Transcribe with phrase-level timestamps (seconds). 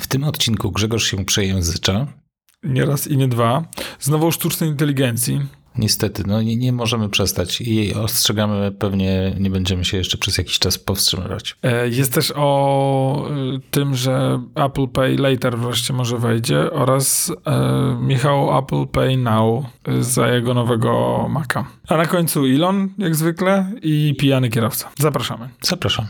[0.00, 2.06] W tym odcinku Grzegorz się przejęzycza.
[2.62, 3.64] Nie raz i nie dwa.
[4.00, 5.40] Znowu o sztucznej inteligencji.
[5.78, 10.58] Niestety, no nie, nie możemy przestać i ostrzegamy, pewnie nie będziemy się jeszcze przez jakiś
[10.58, 11.56] czas powstrzymywać.
[11.62, 17.98] E, Jest też o y, tym, że Apple Pay Later wreszcie może wejdzie oraz e,
[18.00, 21.64] Michał Apple Pay Now y, za jego nowego Maca.
[21.88, 24.90] A na końcu Elon, jak zwykle, i pijany kierowca.
[24.98, 25.48] Zapraszamy.
[25.62, 26.08] Zapraszamy.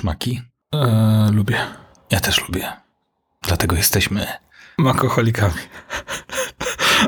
[0.00, 0.40] Lubisz maki?
[0.74, 1.58] E, lubię.
[2.10, 2.72] Ja też lubię.
[3.42, 4.26] Dlatego jesteśmy.
[4.78, 5.54] Makoholikami.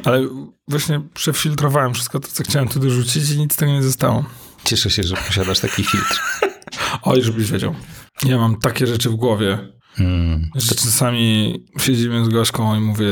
[0.04, 0.28] Ale
[0.68, 4.24] właśnie przefiltrowałem wszystko to, co chciałem tu dorzucić i nic z tego nie zostało.
[4.64, 6.20] Cieszę się, że posiadasz taki filtr.
[7.02, 7.74] Oj, żebyś wiedział.
[8.24, 9.58] Ja mam takie rzeczy w głowie,
[9.98, 10.50] Mm.
[10.54, 13.06] że czasami siedzimy z Gośką i mówię,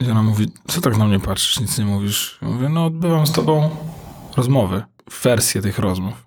[0.00, 2.38] i ona mówi, co tak na mnie patrzysz, nic nie mówisz?
[2.42, 3.76] Ja mówię, no odbywam z tobą
[4.36, 4.82] rozmowy,
[5.22, 6.24] wersję tych rozmów.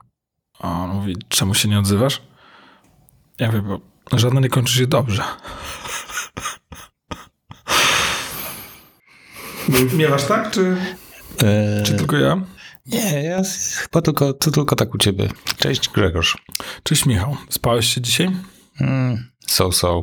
[0.59, 2.21] A on mówi, czemu się nie odzywasz?
[3.39, 3.79] Ja mówię, bo
[4.17, 5.23] żadna nie kończy się dobrze.
[9.93, 10.77] Miewasz tak, czy,
[11.43, 12.41] E, czy tylko ja?
[12.85, 13.41] Nie, ja
[13.75, 15.29] chyba tylko, to tylko tak u ciebie.
[15.57, 16.37] Cześć Grzegorz.
[16.83, 18.31] Cześć Michał, spałeś się dzisiaj?
[18.81, 19.31] Mm.
[19.47, 20.01] So, so.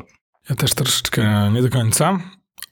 [0.51, 2.19] Ja też troszeczkę nie do końca,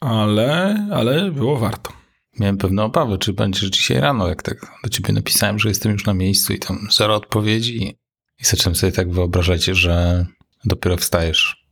[0.01, 1.93] ale, ale było warto.
[2.41, 6.07] Miałem pewne obawy, czy będziesz dzisiaj rano, jak tak do ciebie napisałem, że jestem już
[6.07, 7.99] na miejscu i tam zero odpowiedzi.
[8.41, 10.27] I zacząłem sobie tak wyobrażać, że
[10.65, 11.65] dopiero wstajesz.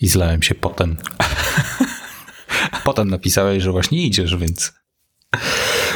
[0.00, 0.96] I zlałem się potem.
[2.84, 4.72] potem napisałeś, że właśnie idziesz, więc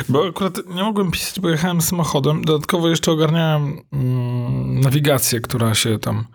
[0.08, 2.44] Bo akurat nie mogłem pisać, bo jechałem samochodem.
[2.44, 6.26] Dodatkowo jeszcze ogarniałem mm, nawigację, która się tam.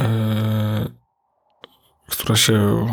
[0.00, 0.88] E,
[2.08, 2.86] która się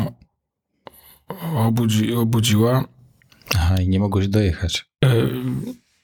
[1.56, 2.84] obudzi, obudziła.
[3.54, 4.90] aha, i nie mogłeś dojechać.
[5.04, 5.08] E,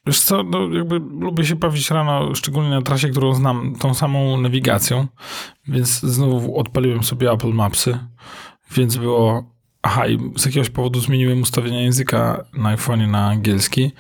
[0.07, 4.41] wiesz co, no jakby lubię się bawić rano, szczególnie na trasie, którą znam tą samą
[4.41, 5.07] nawigacją,
[5.69, 7.99] więc znowu odpaliłem sobie Apple Mapsy,
[8.71, 9.57] więc było...
[9.83, 13.93] Aha, i z jakiegoś powodu zmieniłem ustawienia języka na iPhone'ie na angielski,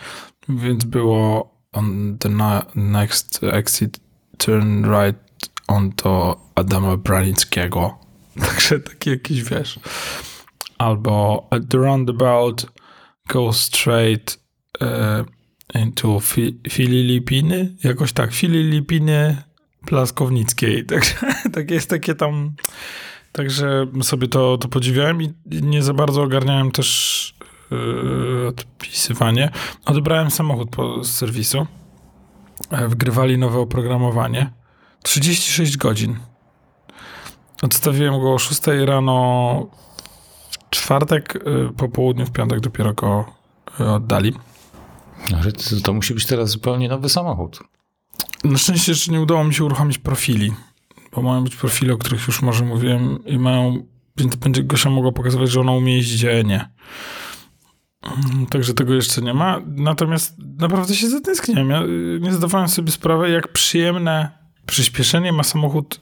[0.48, 2.28] więc było on the
[2.74, 4.00] next exit
[4.38, 7.98] turn right onto Adama Branickiego.
[8.46, 9.80] Także taki jakiś, wiesz...
[10.78, 12.66] Albo at the roundabout
[13.28, 14.38] go straight
[14.80, 15.24] e,
[15.78, 19.36] into fi, Filipiny, jakoś tak, Filipiny
[19.86, 20.84] Plaskownickiej.
[20.90, 21.14] Także
[21.52, 22.52] tak jest takie tam,
[23.32, 27.34] także sobie to, to podziwiałem i nie za bardzo ogarniałem też
[27.72, 29.50] e, odpisywanie.
[29.84, 31.66] Odebrałem samochód po, z serwisu,
[32.70, 34.50] e, wgrywali nowe oprogramowanie.
[35.02, 36.16] 36 godzin.
[37.62, 39.66] Odstawiłem go o 6 rano
[40.50, 43.24] w czwartek, e, po południu, w piątek dopiero go
[43.80, 44.34] e, oddali.
[45.30, 47.58] Że to, musi być teraz zupełnie nowy samochód.
[48.44, 50.52] Na szczęście jeszcze nie udało mi się uruchomić profili,
[51.12, 53.86] bo mają być profile, o których już może mówiłem i mają,
[54.16, 56.70] więc będzie Gosia mogła pokazywać, że ona umie jeździć, a ja nie.
[58.02, 59.60] Mm, Także tego jeszcze nie ma.
[59.66, 61.70] Natomiast naprawdę się zatęskniłem.
[61.70, 64.30] Ja y, nie zdawałem sobie sprawy, jak przyjemne
[64.66, 66.00] przyspieszenie ma samochód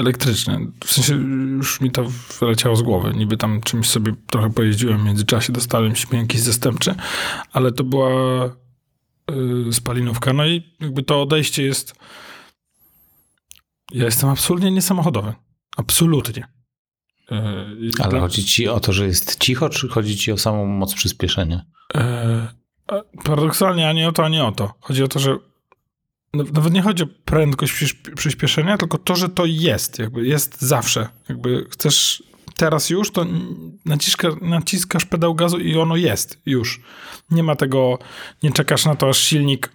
[0.00, 0.72] elektryczny.
[0.84, 1.14] W sensie
[1.56, 2.04] już mi to
[2.40, 3.12] wyleciało z głowy.
[3.14, 6.94] Niby tam czymś sobie trochę pojeździłem w międzyczasie, dostałem śmienki zastępcze,
[7.52, 8.10] ale to była
[9.68, 10.32] y, spalinówka.
[10.32, 11.94] No i jakby to odejście jest...
[13.92, 15.34] Ja jestem absolutnie niesamochodowy.
[15.76, 16.46] Absolutnie.
[17.32, 17.34] Y,
[17.80, 20.66] i Ale dla- chodzi ci o to, że jest cicho, czy chodzi ci o samą
[20.66, 21.62] moc przyspieszenia?
[22.86, 22.94] A
[23.24, 24.74] paradoksalnie ani o to, ani o to.
[24.80, 25.38] Chodzi o to, że
[26.32, 29.98] nawet nie chodzi o prędkość przyspieszenia, tylko to, że to jest.
[29.98, 31.08] Jakby jest zawsze.
[31.28, 32.22] Jakby chcesz
[32.56, 33.26] teraz już, to
[33.84, 36.80] naciska, naciskasz pedał gazu i ono jest już.
[37.30, 37.98] Nie ma tego,
[38.42, 39.66] nie czekasz na to, aż silnik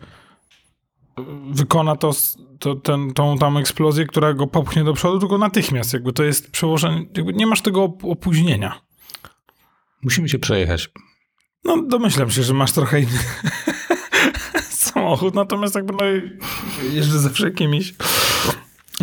[1.20, 2.12] y, wykona to,
[2.60, 5.94] to ten, tą tam eksplozję, która go popchnie do przodu, tylko natychmiast.
[5.94, 8.82] Jakby to jest przełożenie, jakby nie masz tego op- opóźnienia.
[10.02, 10.90] Musimy się przejechać.
[11.64, 13.20] No, domyślam się, że masz trochę inny
[15.04, 16.04] samochód, natomiast jakby no,
[16.96, 17.94] jeżdżę zawsze jakimiś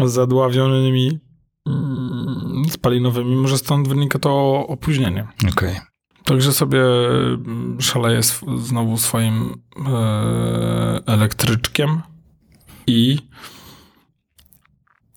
[0.05, 1.19] zadławionymi
[1.67, 5.29] mm, spalinowymi, może stąd wynika to opóźnienie.
[5.53, 5.81] Okej.
[6.25, 8.21] Także sobie mm, szaleję
[8.59, 9.55] znowu swoim
[9.87, 12.01] e, elektryczkiem
[12.87, 13.19] i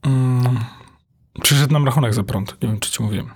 [0.04, 0.60] mm,
[1.44, 2.62] przyszedł nam rachunek za prąd.
[2.62, 3.30] Nie wiem, czy ci mówiłem.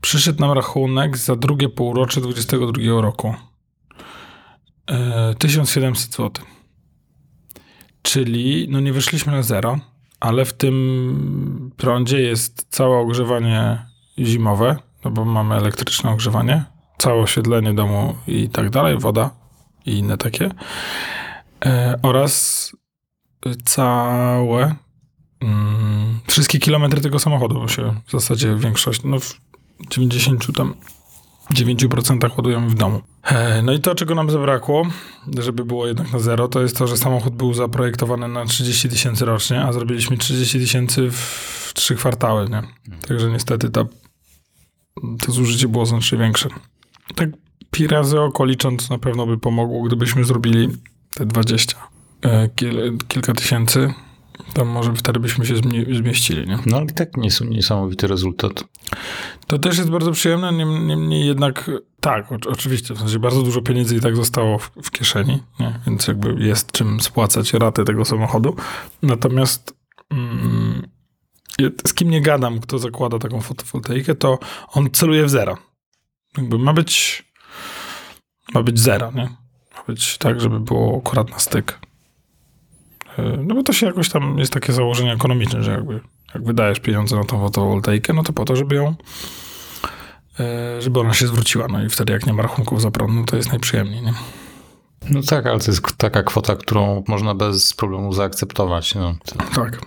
[0.00, 3.34] Przyszedł nam rachunek za drugie półrocze 2022 roku.
[4.92, 6.44] E, 1700 zł.
[8.02, 9.78] Czyli, no nie wyszliśmy na zero,
[10.20, 13.86] ale w tym prądzie jest całe ogrzewanie
[14.18, 16.64] zimowe, no bo mamy elektryczne ogrzewanie,
[16.98, 19.30] całe oświetlenie domu i tak dalej, woda
[19.86, 20.50] i inne takie.
[21.64, 22.72] E, oraz
[23.64, 24.74] całe
[25.40, 29.38] mm, wszystkie kilometry tego samochodu, bo się w zasadzie większość, no w
[29.90, 30.74] 90 tam
[31.50, 33.00] 9% ładujemy w domu.
[33.24, 34.86] E, No i to, czego nam zabrakło,
[35.38, 39.24] żeby było jednak na zero, to jest to, że samochód był zaprojektowany na 30 tysięcy
[39.24, 42.62] rocznie, a zrobiliśmy 30 tysięcy w 3 kwartały, nie?
[43.08, 43.84] Także niestety ta,
[45.26, 46.48] to zużycie było znacznie większe.
[47.14, 47.28] Tak
[47.70, 50.68] pi razy oko licząc na pewno by pomogło, gdybyśmy zrobili
[51.14, 51.76] te 20,
[52.22, 53.94] e, kil, kilka tysięcy,
[54.54, 56.58] to może wtedy byśmy się zmie- zmieścili, nie?
[56.66, 58.64] No ale i tak nies- niesamowity rezultat.
[59.46, 63.96] To też jest bardzo przyjemne, niem- niemniej jednak tak, oczywiście, w sensie bardzo dużo pieniędzy
[63.96, 65.80] i tak zostało w, w kieszeni, nie?
[65.86, 68.56] więc jakby jest czym spłacać raty tego samochodu.
[69.02, 69.74] Natomiast
[70.10, 70.86] mm,
[71.86, 74.38] z kim nie gadam, kto zakłada taką fotowoltaikę, to
[74.72, 75.58] on celuje w zero.
[76.38, 77.24] Jakby ma być
[78.54, 79.24] ma być zero, nie?
[79.76, 81.78] Ma być tak, żeby było akurat na styk.
[83.18, 86.00] Yy, No bo to się jakoś tam, jest takie założenie ekonomiczne, że jakby
[86.34, 88.94] jak wydajesz pieniądze na tą fotowoltaikę, no to po to, żeby ją
[90.40, 91.66] e, żeby ona się zwróciła.
[91.68, 94.14] No i wtedy jak nie ma rachunków za prąd, no to jest najprzyjemniej, nie?
[95.10, 98.94] No tak, ale to jest taka kwota, którą można bez problemu zaakceptować.
[98.94, 99.14] No.
[99.54, 99.80] Tak.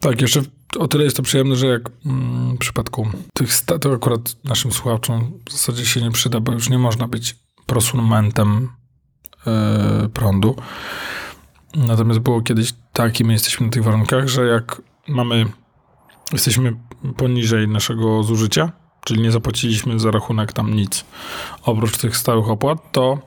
[0.00, 0.42] Tak, jeszcze
[0.78, 4.72] o tyle jest to przyjemne, że jak mm, w przypadku tych sta- to akurat naszym
[4.72, 7.36] słuchaczom w zasadzie się nie przyda, bo już nie można być
[7.66, 8.68] prosumentem
[9.46, 10.56] e, prądu.
[11.76, 15.46] Natomiast było kiedyś tak i my jesteśmy na tych warunkach, że jak mamy,
[16.32, 16.76] jesteśmy
[17.16, 18.72] poniżej naszego zużycia,
[19.04, 21.04] czyli nie zapłaciliśmy za rachunek tam nic
[21.62, 23.18] oprócz tych stałych opłat, to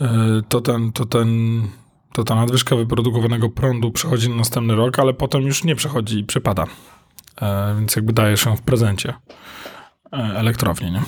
[0.00, 1.62] e, to ten, to ten
[2.14, 6.24] to ta nadwyżka wyprodukowanego prądu przechodzi na następny rok, ale potem już nie przechodzi i
[6.24, 6.66] przepada.
[7.40, 9.14] E, więc jakby daje się w prezencie
[10.12, 11.02] e, elektrowni, nie?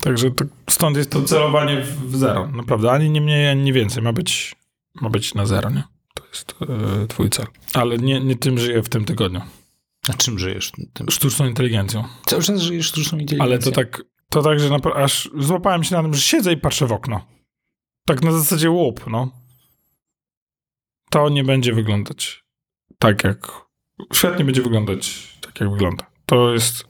[0.00, 2.48] Także to, stąd jest to celowanie w, zero.
[2.48, 4.02] Naprawdę, ani nie mniej, ani nie więcej.
[4.02, 4.56] Ma być,
[5.00, 5.82] ma być na zero, nie?
[6.14, 6.54] To jest
[7.02, 7.46] e, twój cel.
[7.74, 9.40] Ale nie, nie tym żyję w tym tygodniu.
[10.08, 10.72] A czym żyjesz?
[10.92, 11.10] Tym?
[11.10, 12.04] Sztuczną inteligencją.
[12.26, 13.54] Cały czas żyjesz sztuczną inteligencją.
[13.54, 16.86] Ale to tak, to tak, że aż złapałem się na tym, że siedzę i patrzę
[16.86, 17.26] w okno.
[18.06, 19.30] Tak na zasadzie łup, no.
[21.10, 22.48] To nie będzie wyglądać
[22.98, 23.68] tak jak...
[24.12, 26.06] Świetnie będzie wyglądać tak jak wygląda.
[26.26, 26.87] To jest...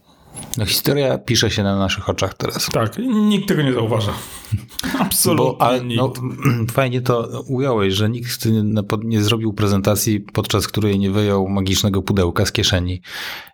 [0.59, 2.67] No historia pisze się na naszych oczach teraz.
[2.73, 4.13] Tak, nikt tego nie zauważa.
[5.01, 6.13] Absolutnie Bo, ale, no,
[6.73, 8.63] fajnie to ująłeś, że nikt nie,
[9.05, 13.03] nie zrobił prezentacji, podczas której nie wyjął magicznego pudełka z kieszeni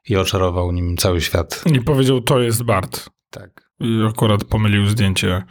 [0.08, 1.64] i oczarował nim cały świat.
[1.74, 3.10] I powiedział, to jest Bart.
[3.30, 3.70] Tak.
[3.80, 5.42] I akurat pomylił zdjęcie.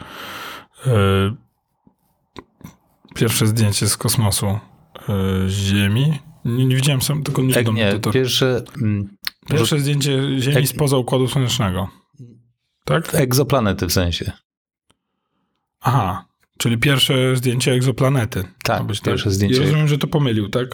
[0.86, 1.36] e,
[3.16, 4.60] pierwsze zdjęcie z kosmosu e,
[5.50, 6.20] Ziemi.
[6.46, 7.78] Nie, nie widziałem sam, tylko nie Tak, wiadomo.
[7.78, 8.12] nie, to, to.
[8.12, 9.18] pierwsze mm,
[9.50, 11.90] Pierwsze zdjęcie Ziemi Ek- spoza Układu Słonecznego.
[12.86, 13.16] Tak?
[13.16, 14.32] egzoplanety w sensie.
[15.82, 16.26] Aha,
[16.58, 18.44] czyli pierwsze zdjęcie egzoplanety.
[18.64, 19.60] Tak, być pierwsze I zdjęcie.
[19.60, 20.68] rozumiem, że to pomylił, tak?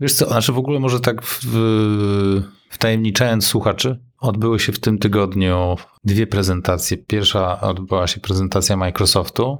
[0.00, 5.76] Wiesz co, znaczy w ogóle może tak w, wtajemniczając słuchaczy, odbyły się w tym tygodniu
[6.04, 6.96] dwie prezentacje.
[6.96, 9.58] Pierwsza odbyła się prezentacja Microsoftu,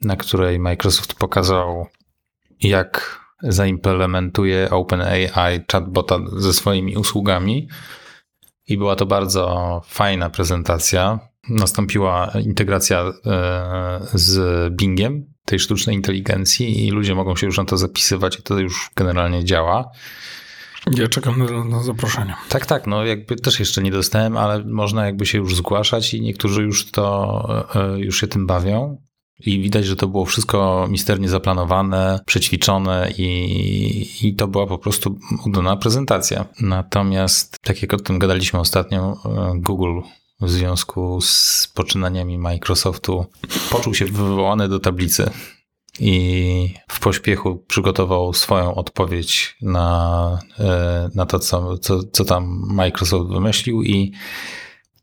[0.00, 1.86] na której Microsoft pokazał,
[2.60, 5.28] jak zaimplementuje OpenAI
[5.72, 7.68] chatbota ze swoimi usługami.
[8.68, 11.18] I była to bardzo fajna prezentacja.
[11.48, 13.12] Nastąpiła integracja e,
[14.12, 18.58] z Bingiem, tej sztucznej inteligencji, i ludzie mogą się już na to zapisywać, i to
[18.58, 19.90] już generalnie działa.
[20.96, 22.34] Ja czekam na, na zaproszenie.
[22.48, 26.20] Tak, tak, no jakby też jeszcze nie dostałem, ale można jakby się już zgłaszać i
[26.20, 29.07] niektórzy już to, e, już się tym bawią.
[29.40, 35.18] I widać, że to było wszystko misternie zaplanowane, przećwiczone i, i to była po prostu
[35.46, 36.44] udana prezentacja.
[36.60, 40.00] Natomiast, tak jak o tym gadaliśmy ostatnio, e, Google
[40.40, 43.26] w związku z poczynaniami Microsoftu
[43.70, 45.30] poczuł się wywołany do tablicy
[46.00, 53.30] i w pośpiechu przygotował swoją odpowiedź na, e, na to, co, co, co tam Microsoft
[53.30, 54.12] wymyślił i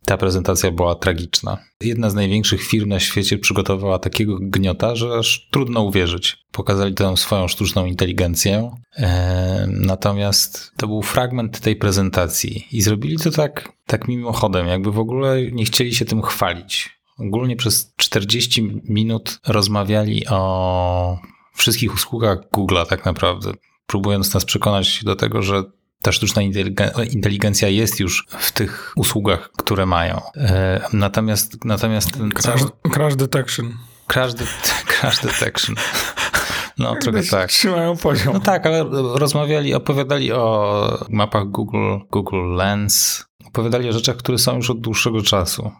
[0.05, 1.57] ta prezentacja była tragiczna.
[1.81, 6.37] Jedna z największych firm na świecie przygotowała takiego gniota, że aż trudno uwierzyć.
[6.51, 13.31] Pokazali tę swoją sztuczną inteligencję, e, natomiast to był fragment tej prezentacji i zrobili to
[13.31, 16.99] tak, tak mimochodem, jakby w ogóle nie chcieli się tym chwalić.
[17.19, 21.17] Ogólnie przez 40 minut rozmawiali o
[21.55, 23.51] wszystkich usługach Google'a tak naprawdę,
[23.87, 25.63] próbując nas przekonać do tego, że
[26.05, 30.21] ta sztuczna inteligen- inteligencja jest już w tych usługach, które mają.
[30.37, 33.77] E, natomiast, natomiast ten Crash, cały crash detection.
[34.07, 35.75] crash, det- crash detection.
[36.77, 37.49] No, trochę tak.
[37.49, 38.33] Trzymają poziom.
[38.33, 43.25] No tak, ale rozmawiali, opowiadali o mapach Google, Google Lens.
[43.45, 45.71] Opowiadali o rzeczach, które są już od dłuższego czasu.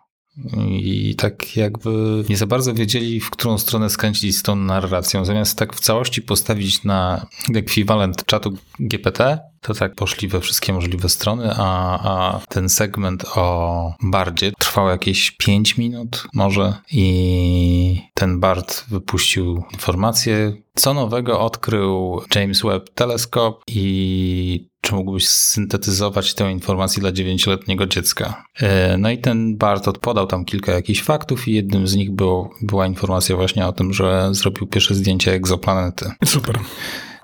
[0.70, 1.90] I tak jakby
[2.30, 5.26] nie za bardzo wiedzieli, w którą stronę skręcić z tą narracją.
[5.26, 11.10] Zamiast tak w całości postawić na ekwiwalent czatu GPT, to tak poszli we wszystkie możliwe
[11.10, 18.86] strony, a, a ten segment o Bardzie trwał jakieś 5 minut może i ten Bard
[18.88, 27.12] wypuścił informację, co nowego odkrył James Webb Telescope i czy mógłbyś syntetyzować tę informację dla
[27.12, 28.46] dziewięcioletniego dziecka.
[28.62, 32.50] E, no i ten Bart odpodał tam kilka jakichś faktów i jednym z nich było,
[32.62, 36.12] była informacja właśnie o tym, że zrobił pierwsze zdjęcie egzoplanety.
[36.26, 36.60] Super.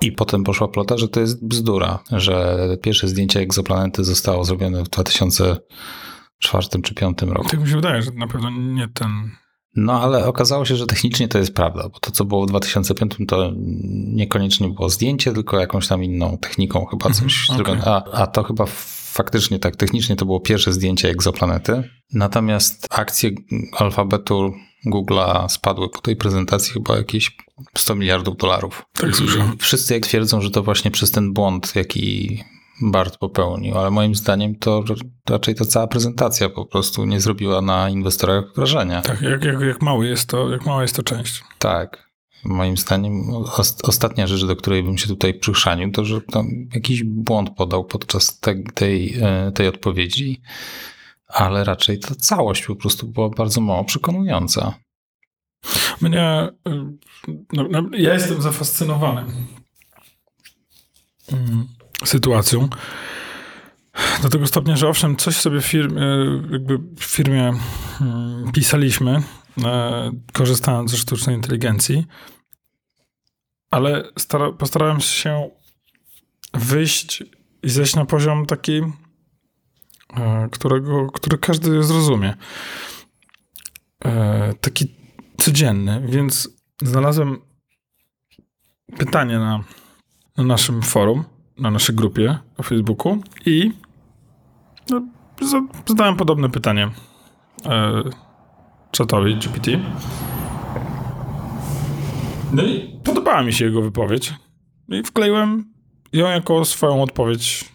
[0.01, 4.89] I potem poszła plota, że to jest bzdura, że pierwsze zdjęcie egzoplanety zostało zrobione w
[4.89, 5.61] 2004
[6.39, 7.49] czy 2005 roku.
[7.49, 9.31] Tak mi się wydaje, że na pewno nie ten...
[9.75, 13.13] No ale okazało się, że technicznie to jest prawda, bo to co było w 2005
[13.27, 13.51] to
[14.13, 17.85] niekoniecznie było zdjęcie, tylko jakąś tam inną techniką chyba coś Mhm, zrobione.
[17.85, 18.65] A, a to chyba
[19.11, 21.83] faktycznie tak technicznie to było pierwsze zdjęcie egzoplanety.
[22.13, 23.31] Natomiast akcje
[23.77, 24.53] alfabetu
[24.87, 27.37] Google'a spadły po tej prezentacji chyba jakieś
[27.77, 28.85] 100 miliardów dolarów.
[28.93, 29.57] Tak słyszałem.
[29.57, 32.39] Wszyscy twierdzą, że to właśnie przez ten błąd, jaki
[32.81, 34.83] Bart popełnił, ale moim zdaniem to
[35.29, 39.01] raczej ta cała prezentacja po prostu nie zrobiła na inwestorach wrażenia.
[39.01, 41.43] Tak, jak, jak, jak, mały jest to, jak mała jest to część.
[41.59, 42.11] Tak.
[42.45, 43.13] Moim zdaniem
[43.83, 48.39] ostatnia rzecz, do której bym się tutaj przychrzanił, to że tam jakiś błąd podał podczas
[48.39, 49.17] te, tej,
[49.53, 50.41] tej odpowiedzi,
[51.33, 54.73] ale raczej ta całość po prostu była bardzo mało przekonująca.
[56.01, 56.49] Mnie,
[57.53, 59.25] no, no, ja jestem zafascynowany
[62.05, 62.69] sytuacją.
[64.21, 66.01] Do tego stopnia, że owszem, coś sobie w firmie,
[66.51, 67.53] jakby w firmie
[68.53, 69.23] pisaliśmy,
[70.33, 72.05] korzystając ze sztucznej inteligencji,
[73.71, 75.49] ale stara, postarałem się
[76.53, 77.23] wyjść
[77.63, 78.81] i zejść na poziom taki,
[80.51, 82.33] którego, który każdy zrozumie.
[84.61, 84.95] Taki
[85.37, 86.49] codzienny, więc
[86.81, 87.37] znalazłem
[88.97, 89.63] pytanie na,
[90.37, 91.23] na naszym forum,
[91.57, 93.71] na naszej grupie na Facebooku i
[94.89, 95.01] no,
[95.85, 96.91] zadałem podobne pytanie
[97.65, 98.03] e,
[98.91, 99.71] czatowi GPT.
[102.53, 104.33] No i podobała mi się jego wypowiedź.
[104.89, 105.65] I wkleiłem
[106.13, 107.71] ją jako swoją odpowiedź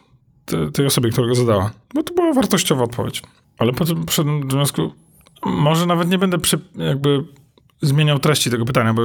[0.72, 1.70] tej osobie, która go zadała.
[1.94, 3.22] Bo to była wartościowa odpowiedź.
[3.58, 4.92] Ale potem przyszedłem do wniosku,
[5.44, 7.24] może nawet nie będę przy, jakby
[7.82, 9.02] zmieniał treści tego pytania, bo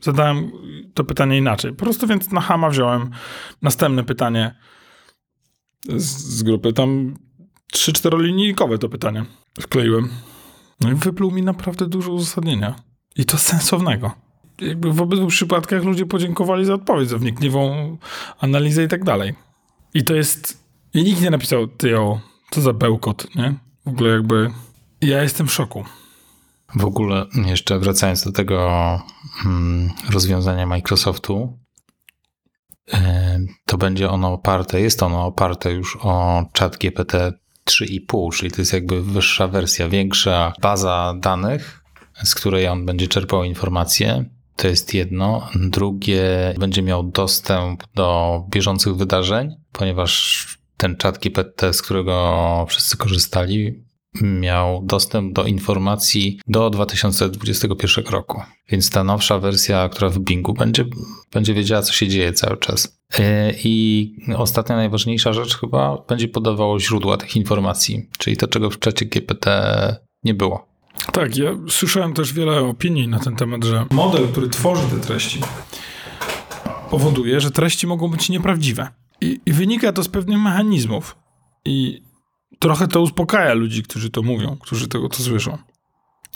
[0.00, 0.50] zadałem
[0.94, 1.72] to pytanie inaczej.
[1.72, 3.10] Po prostu więc na Hama wziąłem
[3.62, 4.54] następne pytanie
[5.88, 6.72] z, z grupy.
[6.72, 7.16] Tam
[7.72, 9.24] trzy, czterolinijkowe to pytanie
[9.60, 10.08] wkleiłem.
[10.80, 12.74] No i wypluł mi naprawdę dużo uzasadnienia.
[13.16, 14.12] I to sensownego.
[14.60, 17.96] Jakby w obydwu przypadkach ludzie podziękowali za odpowiedź, za wnikliwą
[18.40, 19.34] analizę i tak dalej.
[19.94, 20.61] I to jest...
[20.94, 22.20] I nikt nie napisał, ty o,
[22.50, 23.54] co za bełkot, nie?
[23.86, 24.50] W ogóle jakby...
[25.00, 25.84] Ja jestem w szoku.
[26.74, 28.68] W ogóle, jeszcze wracając do tego
[29.34, 31.58] hmm, rozwiązania Microsoftu,
[32.92, 32.98] yy,
[33.66, 37.32] to będzie ono oparte, jest ono oparte już o chat GPT
[37.70, 41.82] 3,5, czyli to jest jakby wyższa wersja, większa baza danych,
[42.24, 44.24] z której on będzie czerpał informacje.
[44.56, 45.48] To jest jedno.
[45.54, 50.46] Drugie, będzie miał dostęp do bieżących wydarzeń, ponieważ
[50.82, 53.84] ten chat GPT, z którego wszyscy korzystali,
[54.22, 58.42] miał dostęp do informacji do 2021 roku.
[58.68, 60.84] Więc ta nowsza wersja, która w Bingu będzie,
[61.32, 62.98] będzie wiedziała, co się dzieje cały czas.
[63.64, 69.06] I ostatnia, najważniejsza rzecz chyba będzie podawało źródła tych informacji, czyli to, czego w czacie
[69.06, 69.50] GPT
[70.24, 70.66] nie było.
[71.12, 75.40] Tak, ja słyszałem też wiele opinii na ten temat, że model, który tworzy te treści,
[76.90, 79.01] powoduje, że treści mogą być nieprawdziwe.
[79.22, 81.16] I, i wynika to z pewnych mechanizmów.
[81.64, 82.02] I
[82.58, 85.58] trochę to uspokaja ludzi, którzy to mówią, którzy tego to słyszą.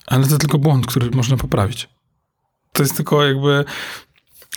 [0.07, 1.88] Ale to tylko błąd, który można poprawić.
[2.73, 3.64] To jest tylko jakby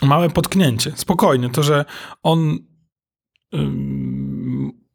[0.02, 0.92] małe potknięcie.
[0.96, 1.84] Spokojnie, to, że
[2.22, 2.58] on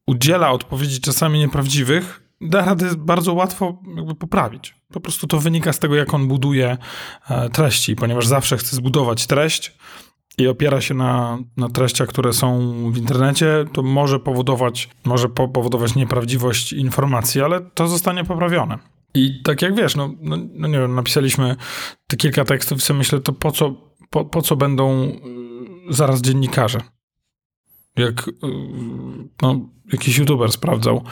[0.08, 4.76] udziela odpowiedzi czasami nieprawdziwych, da radę bardzo łatwo jakby poprawić.
[4.94, 6.78] Po prostu to wynika z tego, jak on buduje
[7.30, 9.78] e, treści, ponieważ zawsze chce zbudować treść
[10.38, 15.48] i opiera się na, na treściach, które są w internecie, to może powodować, może po,
[15.48, 18.80] powodować nieprawdziwość informacji, ale to zostanie poprawione.
[19.14, 21.56] I tak jak wiesz, no, no, no nie wiem, napisaliśmy
[22.08, 23.76] te kilka tekstów i sobie myślę, to po co,
[24.10, 25.14] po, po co będą y,
[25.90, 26.82] zaraz dziennikarze?
[27.96, 28.32] Jak y,
[29.42, 29.60] no,
[29.92, 31.04] jakiś youtuber sprawdzał,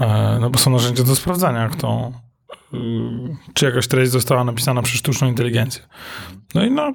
[0.00, 2.12] e, no bo są narzędzia do sprawdzania, jak to,
[2.74, 2.78] y,
[3.54, 5.82] czy jakaś treść została napisana przez sztuczną inteligencję.
[6.54, 6.92] No i no,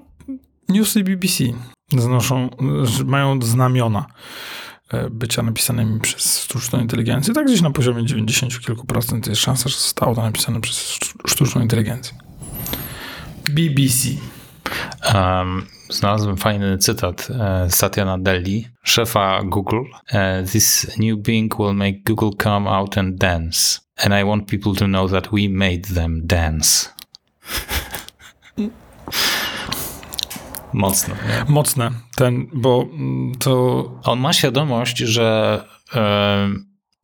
[0.70, 1.44] Newsy BBC
[1.98, 2.50] znoszą,
[2.84, 4.06] że mają znamiona
[4.92, 7.34] e, bycia napisanymi przez sztuczną inteligencję.
[7.34, 11.28] Tak gdzieś na poziomie 90 kilku procent jest szansa, że zostało to napisane przez sztu-
[11.30, 12.18] sztuczną inteligencję.
[13.52, 14.10] BBC.
[15.16, 19.82] Um, znalazłem fajny cytat e, Satya Nadelli, szefa Google.
[20.12, 23.80] E, This new being will make Google come out and dance.
[23.98, 26.90] And I want people to know that we made them dance.
[30.74, 31.16] Mocno.
[31.28, 31.46] Nie?
[31.54, 35.60] Mocne ten, bo mm, to On ma świadomość, że
[35.96, 36.50] e,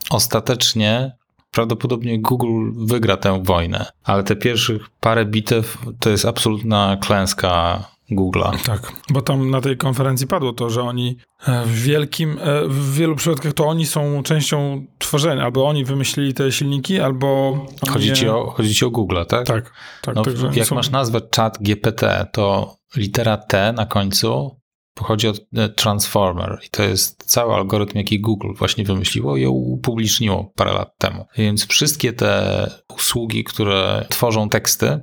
[0.10, 1.12] ostatecznie
[1.52, 8.66] prawdopodobnie Google wygra tę wojnę, ale te pierwszych parę bitew to jest absolutna klęska Google'a.
[8.66, 12.94] Tak, bo tam na tej konferencji padło to, że oni e, w wielkim, e, w
[12.94, 17.58] wielu przypadkach to oni są częścią tworzenia, albo oni wymyślili te silniki, albo...
[17.90, 19.48] Chodzi ci o, chodzi ci o Google, tak?
[19.48, 20.16] Tak, tak.
[20.16, 24.60] No, jak są- masz nazwę chat GPT, to litera T na końcu
[24.94, 30.52] pochodzi od e, Transformer i to jest cały algorytm, jaki Google właśnie wymyśliło i upubliczniło
[30.56, 31.26] parę lat temu.
[31.38, 35.00] Więc wszystkie te usługi, które tworzą teksty,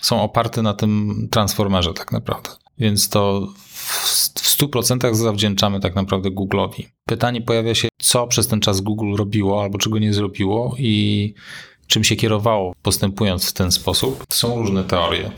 [0.00, 2.50] są oparte na tym Transformerze tak naprawdę.
[2.78, 6.84] Więc to w w 100% zawdzięczamy tak naprawdę Google'owi.
[7.08, 11.34] Pytanie pojawia się, co przez ten czas Google robiło albo czego nie zrobiło i
[11.86, 14.24] czym się kierowało postępując w ten sposób.
[14.32, 15.30] Są różne teorie.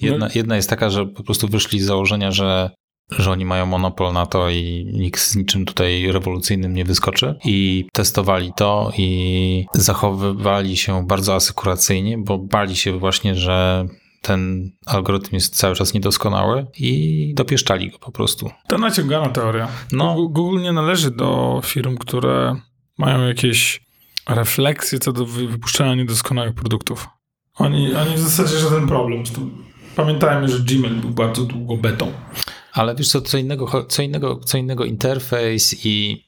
[0.00, 2.70] Jedna, jedna jest taka, że po prostu wyszli z założenia, że,
[3.10, 7.34] że oni mają monopol na to i nikt z niczym tutaj rewolucyjnym nie wyskoczy.
[7.44, 13.86] I testowali to i zachowywali się bardzo asykuracyjnie, bo bali się właśnie, że
[14.22, 18.50] ten algorytm jest cały czas niedoskonały i dopieszczali go po prostu.
[18.68, 19.68] To naciągana teoria.
[19.92, 20.14] No.
[20.28, 22.56] Google, nie należy do firm, które
[22.98, 23.80] mają jakieś
[24.28, 27.08] refleksje co do wy- wypuszczania niedoskonałych produktów.
[27.54, 29.50] Oni, oni w zasadzie żaden problem z tym.
[29.96, 32.12] Pamiętajmy, że Gmail był bardzo długo betą.
[32.72, 36.24] Ale wiesz co, co innego, co innego, co innego interfejs i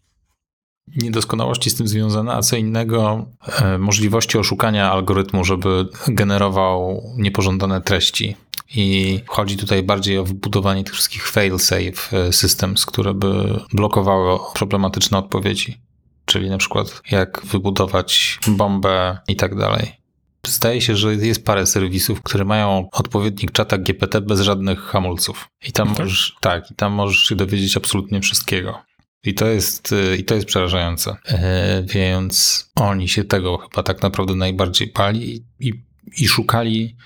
[0.97, 3.26] niedoskonałości z tym związane, a co innego
[3.62, 8.36] e, możliwości oszukania algorytmu, żeby generował niepożądane treści.
[8.75, 15.19] I chodzi tutaj bardziej o wbudowanie tych wszystkich fail-safe e, systems, które by blokowały problematyczne
[15.19, 15.80] odpowiedzi.
[16.25, 20.00] Czyli na przykład jak wybudować bombę i tak dalej.
[20.46, 25.48] Zdaje się, że jest parę serwisów, które mają odpowiednik czata GPT bez żadnych hamulców.
[25.68, 25.98] I tam Tak?
[25.98, 28.82] możesz, tak, i tam możesz się dowiedzieć absolutnie wszystkiego.
[29.24, 31.16] I to jest, y, i to jest przerażające.
[31.24, 35.72] E, więc oni się tego chyba tak naprawdę najbardziej pali i,
[36.18, 36.96] i, szukali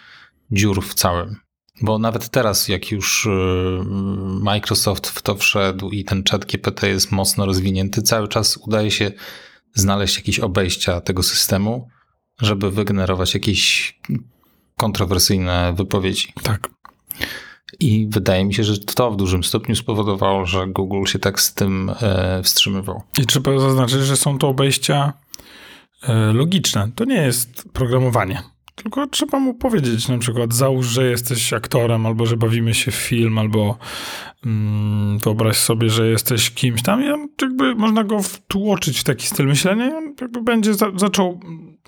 [0.50, 1.36] dziur w całym.
[1.82, 3.30] Bo nawet teraz, jak już y,
[4.40, 9.12] Microsoft w to wszedł i ten czat GPT jest mocno rozwinięty, cały czas udaje się
[9.74, 11.88] znaleźć jakieś obejścia tego systemu,
[12.40, 13.94] żeby wygenerować jakieś
[14.76, 16.32] kontrowersyjne wypowiedzi.
[16.42, 16.70] Tak.
[17.80, 21.54] I wydaje mi się, że to w dużym stopniu spowodowało, że Google się tak z
[21.54, 23.02] tym e, wstrzymywał.
[23.22, 25.12] I trzeba zaznaczyć, że są to obejścia
[26.02, 26.90] e, logiczne.
[26.94, 28.42] To nie jest programowanie.
[28.74, 32.94] Tylko trzeba mu powiedzieć na przykład załóż, że jesteś aktorem, albo że bawimy się w
[32.94, 33.78] film, albo
[34.46, 39.26] mm, wyobraź sobie, że jesteś kimś tam i on jakby można go wtłoczyć w taki
[39.26, 41.40] styl myślenia i on jakby będzie za, zaczął,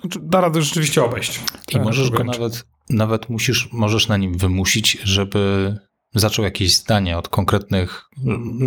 [0.05, 1.41] da radę rzeczywiście obejść.
[1.69, 5.75] I te możesz go nawet, nawet musisz, możesz na nim wymusić, żeby
[6.15, 8.05] zaczął jakieś zdanie od konkretnych,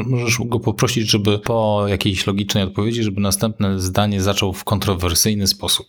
[0.05, 5.87] możesz go poprosić, żeby po jakiejś logicznej odpowiedzi, żeby następne zdanie zaczął w kontrowersyjny sposób.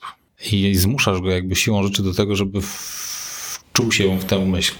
[0.52, 4.74] I zmuszasz go jakby siłą rzeczy do tego, żeby wczuł się w tę myśl.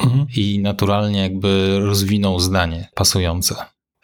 [0.00, 0.26] Mhm.
[0.36, 3.54] i naturalnie jakby rozwinął zdanie pasujące.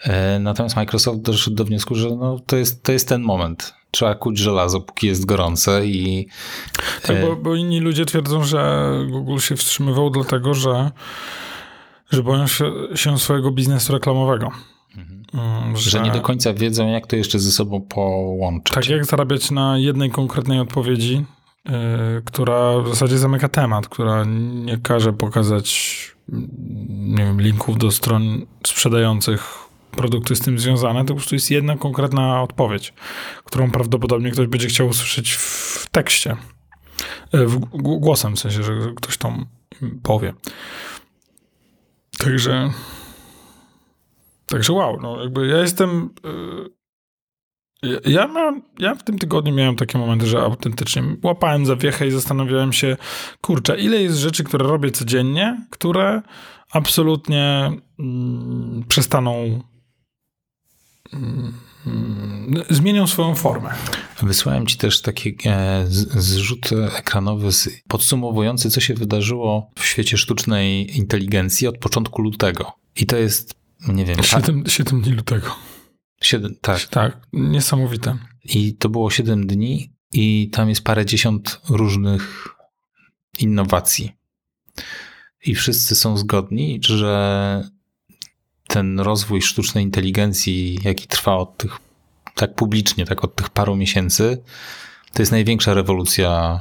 [0.05, 3.75] E, Natomiast Microsoft doszedł do wniosku, że no, to, jest, to jest ten moment.
[3.95, 6.29] Trzeba kuć żelazo, póki jest gorące i
[7.03, 10.91] Tak, e, bo, bo inni ludzie twierdzą, że Google się wstrzymywał dlatego, że,
[12.11, 14.51] że boją się, się swojego biznesu reklamowego.
[15.35, 18.75] Mm, że nie do końca wiedzą, jak to jeszcze ze sobą połączyć.
[18.75, 21.25] Tak jak zarabiać na jednej konkretnej odpowiedzi,
[21.65, 21.73] yy,
[22.25, 24.25] która w zasadzie zamyka temat, która
[24.65, 26.13] nie każe pokazać
[26.89, 29.62] nie wiem, linków do stron sprzedających
[29.97, 32.95] produkty z tym związane, to po prostu jest jedna konkretna odpowiedź,
[33.45, 36.37] którą prawdopodobnie ktoś będzie chciał usłyszeć w tekście.
[37.33, 39.47] Yy, w, głosem, w sensie, że ktoś tam
[40.03, 40.35] powie.
[42.19, 42.71] Także
[44.53, 46.11] Także wow, no jakby ja jestem.
[47.83, 52.11] Yy, ja, miałem, ja w tym tygodniu miałem takie momenty, że autentycznie łapałem zawiechę i
[52.11, 52.97] zastanawiałem się,
[53.41, 56.23] kurczę, ile jest rzeczy, które robię codziennie, które
[56.73, 59.63] absolutnie mm, przestaną
[62.71, 63.71] zmienią swoją formę.
[64.23, 65.85] Wysłałem ci też taki e,
[66.17, 72.73] zrzut ekranowy z, podsumowujący, co się wydarzyło w świecie sztucznej inteligencji od początku lutego.
[72.97, 73.55] I to jest,
[73.89, 75.47] nie wiem, pa- Siedem, siedem dni lutego.
[76.23, 76.83] siedem, tak.
[76.89, 78.19] Tak, niesamowite.
[78.45, 82.49] I to było 7 dni i tam jest parę dziesiąt różnych
[83.39, 84.13] innowacji.
[85.47, 87.63] I wszyscy są zgodni, że
[88.73, 91.79] ten rozwój sztucznej inteligencji, jaki trwa od tych,
[92.35, 94.43] tak publicznie, tak od tych paru miesięcy,
[95.13, 96.61] to jest największa rewolucja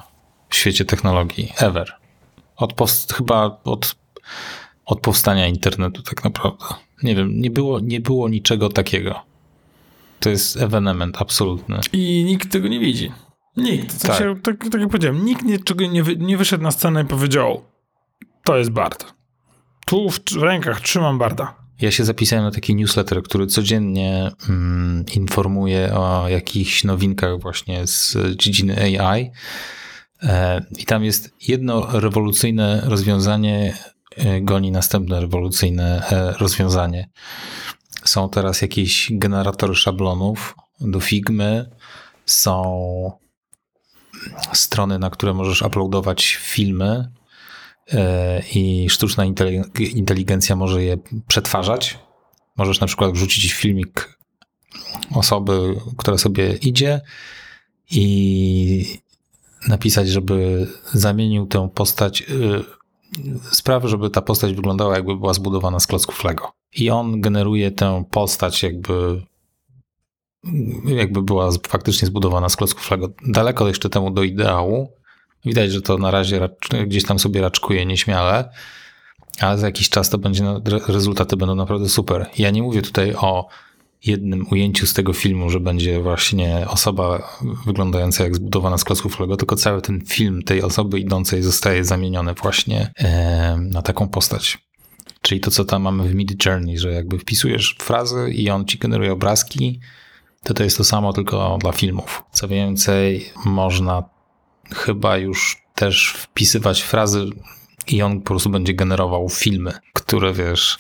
[0.50, 1.94] w świecie technologii ever.
[2.56, 3.96] Od post, chyba od,
[4.86, 6.66] od powstania internetu tak naprawdę.
[7.04, 9.20] Nie wiem, nie było, nie było niczego takiego.
[10.20, 11.80] To jest ewenement absolutny.
[11.94, 13.12] I nikt tego nie widzi.
[13.58, 13.94] Nikt.
[13.94, 14.58] W sensie, tak.
[14.72, 17.62] Tak, jak powiedziałem, nikt niczego nie, wy, nie wyszedł na scenę i powiedział
[18.44, 19.14] to jest Bard.
[19.86, 21.61] Tu w, w rękach trzymam Barda.
[21.82, 28.18] Ja się zapisałem na taki newsletter, który codziennie mm, informuje o jakichś nowinkach właśnie z
[28.36, 29.32] dziedziny AI.
[30.24, 33.78] E, I tam jest jedno rewolucyjne rozwiązanie,
[34.16, 37.10] e, goni następne rewolucyjne e, rozwiązanie.
[38.04, 41.70] Są teraz jakieś generatory szablonów do Figmy,
[42.26, 43.12] są
[44.54, 47.12] strony, na które możesz uploadować filmy
[48.56, 49.26] i sztuczna
[49.94, 52.00] inteligencja może je przetwarzać.
[52.58, 54.18] Możesz na przykład wrzucić filmik
[55.16, 57.02] osoby, która sobie idzie
[57.92, 59.00] i
[59.68, 62.24] napisać, żeby zamienił tę postać,
[63.52, 66.52] sprawę, żeby ta postać wyglądała jakby była zbudowana z klocków Lego.
[66.76, 69.22] I on generuje tę postać jakby
[70.86, 73.10] jakby była faktycznie zbudowana z klocków Lego.
[73.28, 74.92] Daleko jeszcze temu do ideału.
[75.46, 76.50] Widać, że to na razie
[76.88, 78.50] gdzieś tam sobie raczkuje nieśmiale,
[79.40, 80.44] ale za jakiś czas to będzie,
[80.88, 82.30] rezultaty będą naprawdę super.
[82.38, 83.48] Ja nie mówię tutaj o
[84.06, 87.30] jednym ujęciu z tego filmu, że będzie właśnie osoba
[87.66, 92.34] wyglądająca jak zbudowana z klocków Lego, tylko cały ten film tej osoby idącej zostaje zamieniony
[92.34, 92.94] właśnie
[93.58, 94.58] na taką postać.
[95.22, 98.78] Czyli to, co tam mamy w Mid Journey, że jakby wpisujesz frazy i on ci
[98.78, 99.80] generuje obrazki,
[100.44, 102.24] to to jest to samo, tylko dla filmów.
[102.32, 104.04] Co więcej, można
[104.76, 107.26] chyba już też wpisywać frazy
[107.88, 110.78] i on po prostu będzie generował filmy, które wiesz,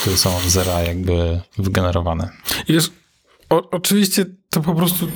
[0.00, 2.28] które są od zera jakby wygenerowane.
[2.68, 2.90] Wiesz,
[3.50, 5.08] o, oczywiście to po prostu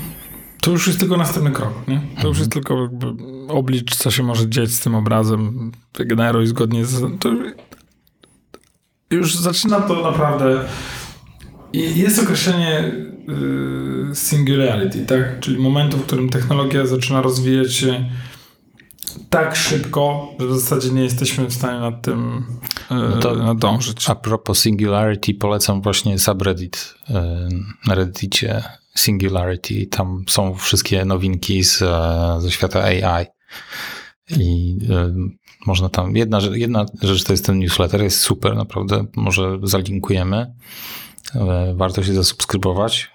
[0.60, 2.00] to już jest tylko następny krok, nie?
[2.22, 3.06] To już jest tylko jakby
[3.48, 7.20] oblicz, co się może dziać z tym obrazem, wygeneruj zgodnie z...
[7.20, 7.28] To
[9.10, 10.64] już zaczyna to naprawdę...
[11.72, 12.94] Jest określenie
[14.14, 15.40] singularity, tak?
[15.40, 18.10] Czyli momentu, w którym technologia zaczyna rozwijać się
[19.30, 22.46] tak szybko, że w zasadzie nie jesteśmy w stanie nad tym
[22.90, 24.10] no to nadążyć.
[24.10, 26.94] A propos Singularity, polecam właśnie subreddit
[27.86, 28.62] na reddicie
[28.96, 29.86] Singularity.
[29.86, 31.78] Tam są wszystkie nowinki z,
[32.38, 33.26] ze świata AI.
[34.36, 34.78] I
[35.66, 40.54] można tam, jedna, jedna rzecz to jest ten newsletter, jest super, naprawdę, może zalinkujemy.
[41.74, 43.10] Warto się zasubskrybować.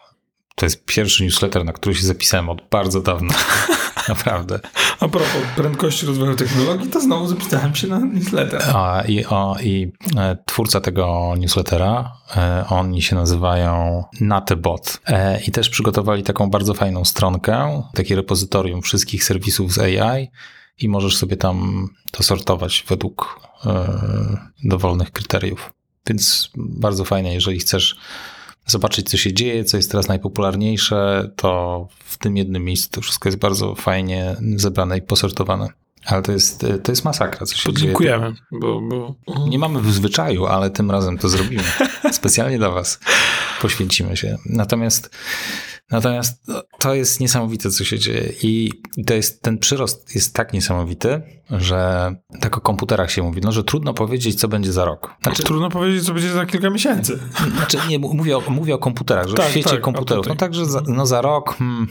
[0.63, 3.33] To jest pierwszy newsletter, na który się zapisałem od bardzo dawna.
[4.09, 4.59] Naprawdę.
[4.99, 8.61] A propos prędkości rozwoju technologii, to znowu zapisałem się na newsletter.
[8.75, 15.01] A, i, o, I e, twórca tego newslettera, e, oni się nazywają Natebot.
[15.07, 20.27] E, I też przygotowali taką bardzo fajną stronkę, takie repozytorium wszystkich serwisów z AI
[20.79, 23.39] i możesz sobie tam to sortować według
[24.63, 25.73] dowolnych kryteriów.
[26.07, 27.97] Więc bardzo fajne, jeżeli chcesz
[28.65, 33.29] zobaczyć, co się dzieje, co jest teraz najpopularniejsze, to w tym jednym miejscu to wszystko
[33.29, 35.82] jest bardzo fajnie zebrane i posortowane.
[36.05, 37.93] Ale to jest, to jest masakra, co się dzieje.
[38.51, 39.15] Bo, bo...
[39.47, 41.63] Nie mamy w zwyczaju, ale tym razem to zrobimy.
[42.11, 42.99] Specjalnie dla was
[43.61, 44.37] poświęcimy się.
[44.45, 45.09] Natomiast
[45.91, 46.45] Natomiast
[46.79, 48.33] to jest niesamowite, co się dzieje.
[48.43, 48.71] I
[49.07, 52.11] to jest, ten przyrost jest tak niesamowity, że
[52.41, 55.15] tak o komputerach się mówi, no, że trudno powiedzieć, co będzie za rok.
[55.23, 57.19] Znaczy, trudno powiedzieć, co będzie za kilka miesięcy.
[57.55, 60.27] Znaczy, nie, mówię o, mówię o komputerach, że tak, w świecie tak, komputerów.
[60.27, 61.55] No także za, no za rok...
[61.57, 61.87] Hmm,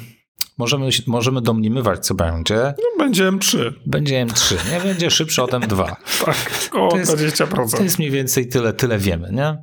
[0.59, 2.55] Możemy, możemy domniemywać, co będzie.
[2.79, 3.73] No, będzie M3.
[3.87, 4.81] Będzie M3, nie?
[4.81, 5.77] Będzie szybszy od M2.
[6.25, 6.37] tak,
[6.73, 7.77] o to jest, 20%.
[7.77, 9.57] To jest mniej więcej tyle, tyle wiemy, nie?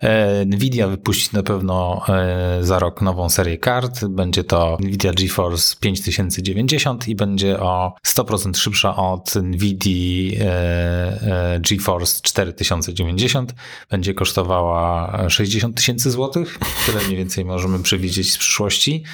[0.00, 4.04] E, Nvidia wypuści na pewno e, za rok nową serię kart.
[4.04, 13.54] Będzie to Nvidia GeForce 5090 i będzie o 100% szybsza od Nvidia e, GeForce 4090.
[13.90, 16.58] Będzie kosztowała 60 tysięcy złotych.
[16.86, 19.04] Tyle mniej więcej możemy przewidzieć z przyszłości.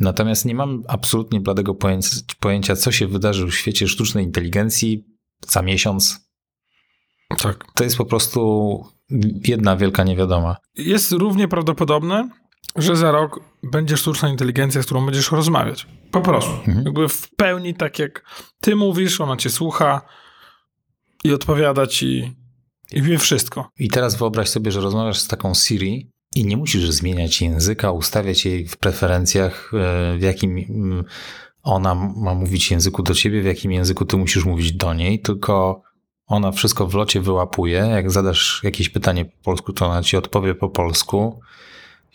[0.00, 1.74] Natomiast nie mam absolutnie bladego
[2.40, 5.04] pojęcia, co się wydarzy w świecie sztucznej inteligencji
[5.48, 6.28] za miesiąc.
[7.42, 7.64] Tak.
[7.74, 8.82] To jest po prostu
[9.46, 10.56] jedna wielka niewiadoma.
[10.74, 12.28] Jest równie prawdopodobne,
[12.76, 15.86] że za rok będzie sztuczna inteligencja, z którą będziesz rozmawiać.
[16.10, 16.52] Po prostu.
[16.52, 16.82] Mhm.
[16.84, 18.24] Jakby w pełni tak jak
[18.60, 20.00] ty mówisz, ona cię słucha
[21.24, 22.36] i odpowiada ci
[22.92, 23.70] i wie wszystko.
[23.78, 28.44] I teraz wyobraź sobie, że rozmawiasz z taką Siri i nie musisz zmieniać języka, ustawiać
[28.44, 31.04] jej w preferencjach, e, w jakim mm,
[31.62, 35.82] ona ma mówić języku do ciebie, w jakim języku ty musisz mówić do niej, tylko
[36.26, 37.78] ona wszystko w locie wyłapuje.
[37.78, 41.40] Jak zadasz jakieś pytanie po polsku, to ona ci odpowie po polsku.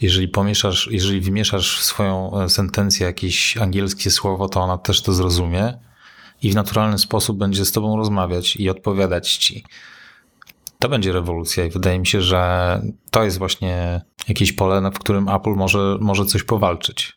[0.02, 5.14] Jeżeli pomieszasz, jeżeli wymieszasz w swoją e, sentencję jakieś angielskie słowo, to ona też to
[5.14, 5.74] zrozumie
[6.42, 9.64] i w naturalny sposób będzie z tobą rozmawiać i odpowiadać ci.
[10.84, 15.30] To będzie rewolucja i wydaje mi się, że to jest właśnie jakieś pole, w którym
[15.30, 17.14] Apple może, może coś powalczyć.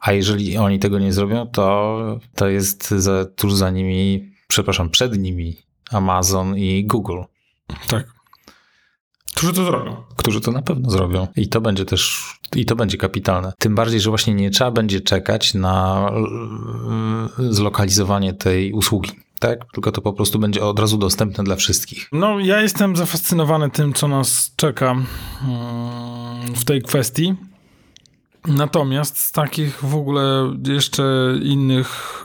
[0.00, 1.98] A jeżeli oni tego nie zrobią, to,
[2.34, 5.56] to jest za, tuż za nimi, przepraszam, przed nimi
[5.90, 7.20] Amazon i Google,
[7.88, 8.06] Tak.
[9.34, 9.96] Którzy to zrobią?
[10.16, 11.26] którzy to na pewno zrobią.
[11.36, 13.52] I to będzie też, i to będzie kapitalne.
[13.58, 16.06] Tym bardziej, że właśnie nie trzeba będzie czekać na
[17.38, 19.10] zlokalizowanie tej usługi.
[19.40, 19.64] Tak?
[19.72, 22.08] Tylko to po prostu będzie od razu dostępne dla wszystkich.
[22.12, 27.34] No, ja jestem zafascynowany tym, co nas czeka mm, w tej kwestii.
[28.46, 32.24] Natomiast z takich w ogóle jeszcze innych,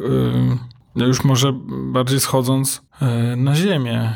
[0.95, 1.53] y, już może
[1.91, 2.81] bardziej schodząc
[3.33, 4.15] y, na ziemię,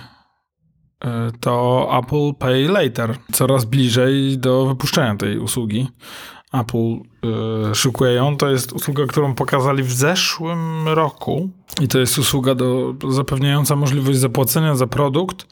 [1.03, 1.07] y,
[1.39, 3.17] to Apple Pay Later.
[3.31, 5.87] Coraz bliżej do wypuszczenia tej usługi.
[6.53, 6.99] Apple
[7.71, 8.37] y, szykuje ją.
[8.37, 11.49] To jest usługa, którą pokazali w zeszłym roku.
[11.81, 15.47] I to jest usługa do, zapewniająca możliwość zapłacenia za produkt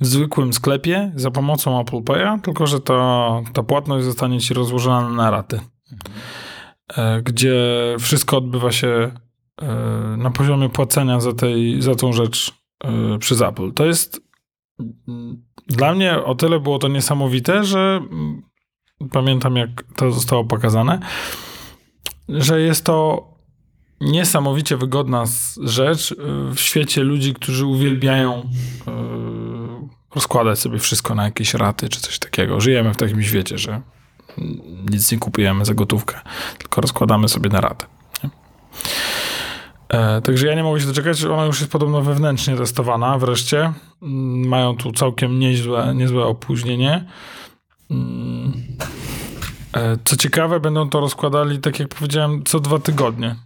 [0.00, 5.10] w zwykłym sklepie za pomocą Apple Pay'a, tylko że ta, ta płatność zostanie ci rozłożona
[5.10, 5.60] na raty.
[6.96, 7.56] E, Gdzie
[8.00, 9.10] wszystko odbywa się
[9.62, 9.66] e,
[10.18, 12.58] na poziomie płacenia za, tej, za tą rzecz
[13.20, 13.72] przez Apple.
[13.72, 14.20] To jest
[15.08, 18.42] mm, dla mnie o tyle było to niesamowite, że mm,
[19.12, 21.00] pamiętam jak to zostało pokazane,
[22.28, 23.28] że jest to
[24.00, 25.24] niesamowicie wygodna
[25.62, 26.16] rzecz y,
[26.54, 28.44] w świecie ludzi, którzy uwielbiają y,
[30.14, 32.60] rozkładać sobie wszystko na jakieś raty czy coś takiego.
[32.60, 33.70] Żyjemy w takim świecie, że
[34.38, 36.20] mm, nic nie kupujemy za gotówkę,
[36.58, 37.86] tylko rozkładamy sobie na.
[38.24, 38.30] Nie?
[39.88, 43.72] E, także ja nie mogę się doczekać, ona już jest podobno wewnętrznie testowana wreszcie.
[44.02, 47.04] Mm, Mają tu całkiem niezłe, niezłe opóźnienie.
[49.76, 53.36] E, Co ciekawe, będą to rozkładali, tak jak powiedziałem, co dwa tygodnie.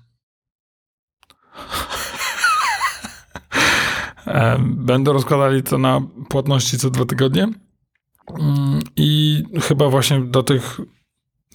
[4.26, 7.48] E, Będą rozkładali to na płatności co dwa tygodnie.
[8.40, 10.80] Mm, I chyba właśnie do tych,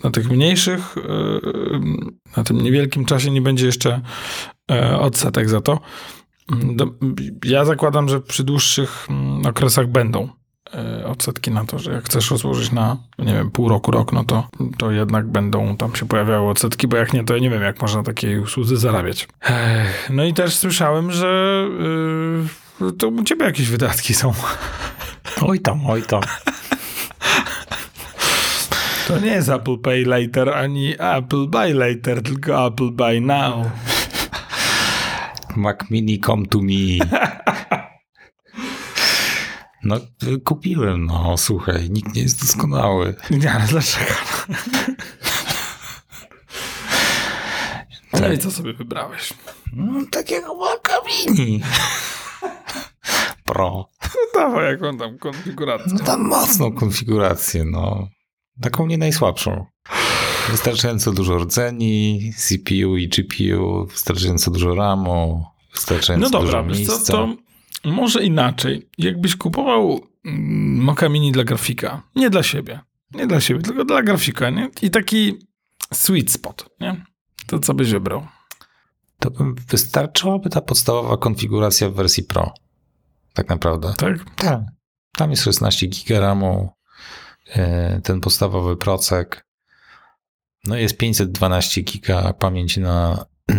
[0.04, 1.02] na tych mniejszych, e,
[2.38, 4.02] na tym niewielkim czasie nie będzie jeszcze
[5.00, 5.80] odsetek za to.
[6.52, 6.78] Mm,
[7.46, 10.30] Ja zakładam, że przy dłuższych mm, okresach będą
[11.06, 14.48] odsetki na to, że jak chcesz rozłożyć na, nie wiem, pół roku, rok, no to,
[14.78, 17.82] to jednak będą tam się pojawiały odsetki, bo jak nie, to ja nie wiem, jak
[17.82, 19.28] można takiej usłudze zarabiać.
[19.42, 21.64] Ech, no i też słyszałem, że
[22.82, 24.34] yy, to u ciebie jakieś wydatki są.
[25.42, 26.22] Oj tam, oj tam.
[29.08, 33.68] To nie jest Apple Pay Later, ani Apple Buy Later, tylko Apple Buy Now.
[35.56, 36.98] Mac Mini come to me.
[39.84, 39.96] No,
[40.46, 43.16] kupiłem, no, słuchaj, nikt nie jest doskonały.
[43.32, 44.14] Nie, ale dlaczego?
[48.14, 49.34] No i co sobie wybrałeś?
[49.74, 50.58] No, takiego
[51.28, 51.62] Mini.
[53.46, 53.90] Pro.
[54.04, 55.94] No dawaj, jaką tam konfigurację.
[55.94, 58.08] No tam mocną konfigurację, no.
[58.62, 59.66] Taką nie najsłabszą.
[60.50, 66.94] Wystarczająco dużo rdzeni, CPU i GPU, wystarczająco dużo RAMu, wystarczająco No dobra, dużo wiesz co,
[66.94, 67.14] miejsca.
[67.14, 67.36] to
[67.86, 68.90] może inaczej.
[68.98, 72.80] Jakbyś kupował mm, Mocha Mini dla grafika, nie dla siebie,
[73.14, 74.70] nie dla siebie, tylko dla grafika, nie?
[74.82, 75.40] I taki
[75.94, 77.06] sweet spot, nie?
[77.48, 78.28] To co byś wybrał?
[79.20, 82.54] To bym wystarczyłaby ta podstawowa konfiguracja w wersji Pro.
[83.34, 83.94] Tak naprawdę.
[83.98, 84.36] Tak?
[84.36, 84.62] Tak.
[85.12, 86.70] Tam jest 16 giga RAMu,
[87.56, 89.48] yy, ten podstawowy procek.
[90.64, 93.26] No jest 512 giga pamięci na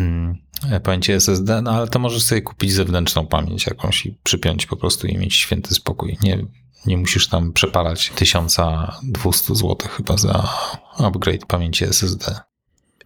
[0.83, 5.07] pamięci SSD, no ale to możesz sobie kupić zewnętrzną pamięć jakąś i przypiąć po prostu
[5.07, 6.16] i mieć święty spokój.
[6.23, 6.47] Nie,
[6.87, 10.49] nie musisz tam przepalać 1200 zł chyba za
[10.99, 12.40] upgrade pamięci SSD.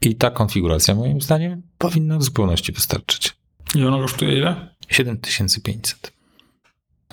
[0.01, 3.37] I ta konfiguracja moim zdaniem powinna w zupełności wystarczyć.
[3.75, 4.75] I ona kosztuje ile?
[4.89, 6.13] 7500.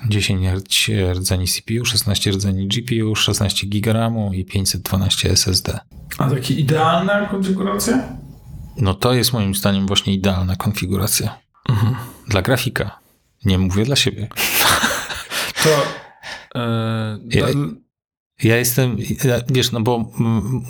[0.09, 5.79] 10 rd- rdzeni CPU, 16 rdzeni GPU, 16 GB i 512 SSD.
[6.17, 8.09] A taki idealna konfiguracja?
[8.79, 11.39] No to jest moim zdaniem właśnie idealna konfiguracja.
[12.27, 12.99] Dla grafika.
[13.45, 14.27] Nie mówię dla siebie.
[15.63, 15.69] To...
[16.59, 17.47] e, Ja-
[18.43, 20.05] Ja jestem, ja- wiesz, no bo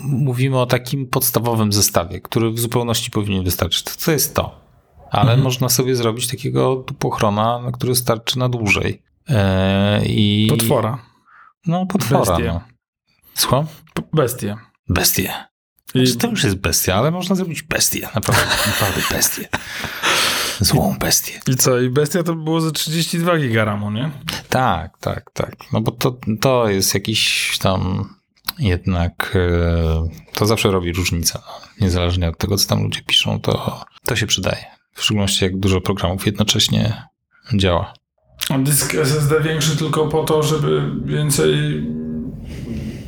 [0.04, 3.82] mówimy o takim podstawowym zestawie, który w zupełności powinien wystarczyć.
[3.82, 4.60] To, to jest to.
[5.10, 5.40] Ale Mhm.
[5.42, 9.02] można sobie zrobić takiego dupochrona, na który starczy na dłużej.
[9.28, 10.98] E, I, Potwora.
[11.66, 12.20] No, potwora.
[12.20, 12.44] Bestię.
[12.52, 12.60] No.
[13.34, 13.66] Słucham?
[13.94, 14.02] P-
[14.88, 15.34] Bestie.
[15.94, 18.08] Znaczy, to już jest bestia, ale można zrobić bestię.
[18.14, 19.48] Naprawdę, naprawdę bestię.
[20.60, 21.40] Złą bestię.
[21.46, 21.80] I co?
[21.80, 24.10] I bestia to było ze 32 giga RAMu, nie?
[24.48, 25.56] Tak, tak, tak.
[25.72, 28.08] No bo to, to jest jakiś tam
[28.58, 31.38] jednak e, to zawsze robi różnicę.
[31.80, 34.64] Niezależnie od tego, co tam ludzie piszą, to, to się przydaje.
[34.94, 37.02] W szczególności jak dużo programów jednocześnie
[37.54, 37.94] działa.
[38.58, 41.82] Dysk SSD większy tylko po to, żeby więcej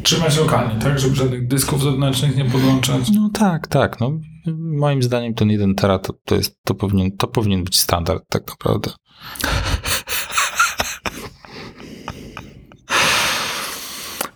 [0.02, 0.98] trzymać lokalnie, tak?
[0.98, 3.10] Żeby żadnych dysków zewnętrznych nie podłączać.
[3.10, 4.00] No tak, tak.
[4.00, 4.12] No,
[4.58, 8.48] moim zdaniem ten 1 tera to, to, jest, to, powinien, to powinien być standard tak
[8.48, 8.90] naprawdę.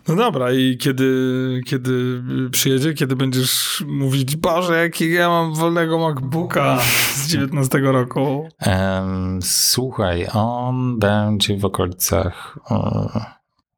[0.08, 6.78] No dobra, i kiedy, kiedy przyjedzie, kiedy będziesz mówić, Boże, jakiego ja mam wolnego MacBooka
[7.14, 8.48] z 19 roku.
[8.58, 13.35] Em, słuchaj, on będzie w okolicach e,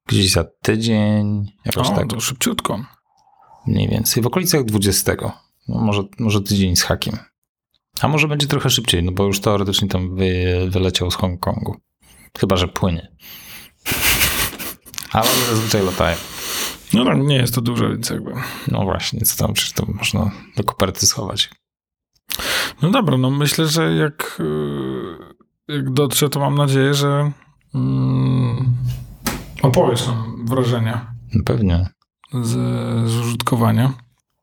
[0.09, 2.85] gdzieś za tydzień, jakoś O, tak to szybciutko.
[3.67, 5.13] mniej więcej, w okolicach 20.
[5.69, 7.19] No może, może tydzień z hakiem.
[8.01, 11.77] A może będzie trochę szybciej, no bo już teoretycznie tam wy, wyleciał z Hongkongu.
[12.39, 13.09] Chyba, że płynie.
[15.13, 16.17] Ale zazwyczaj latają.
[16.95, 18.33] No tak, nie jest to dużo, więc jakby...
[18.69, 21.51] No właśnie, co tam, przecież to można do koperty schować.
[22.83, 24.41] No dobra, no myślę, że jak,
[25.69, 27.33] y, jak dotrze, to mam nadzieję, że
[27.75, 28.77] mm,
[29.63, 31.87] opowiesz nam wrażenia No pewnie.
[32.43, 32.51] z,
[33.11, 33.93] z użytkowania.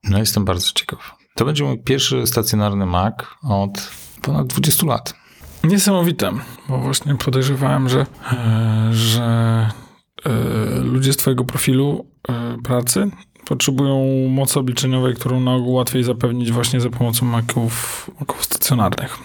[0.04, 1.16] No jestem bardzo ciekaw.
[1.36, 5.14] To będzie mój pierwszy stacjonarny Mac od ponad 20 lat.
[5.64, 6.32] Niesamowite,
[6.70, 9.24] bo właśnie podejrzewałem, że, e, że
[10.26, 10.30] e,
[10.80, 13.12] ludzie z twojego profilu e, pracy
[13.46, 19.18] potrzebują mocy obliczeniowej, którą na ogół łatwiej zapewnić właśnie za pomocą maków, maków stacjonarnych.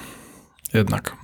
[0.75, 1.17] Jednak.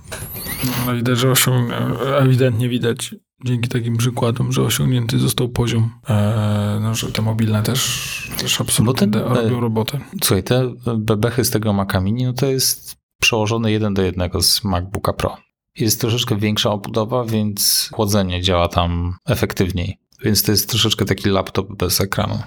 [0.65, 1.71] No, ale widać, że osiąg...
[2.19, 8.31] ewidentnie widać dzięki takim przykładom, że osiągnięty został poziom, e, no, że te mobilne też,
[8.37, 9.99] też absolutnie ten, de- e, robią robotę.
[10.23, 14.63] Słuchaj, te bebechy z tego Maca Mini, no to jest przełożone jeden do jednego z
[14.63, 15.37] MacBooka Pro.
[15.79, 19.97] Jest troszeczkę większa obudowa, więc chłodzenie działa tam efektywniej.
[20.23, 22.39] Więc to jest troszeczkę taki laptop bez ekranu.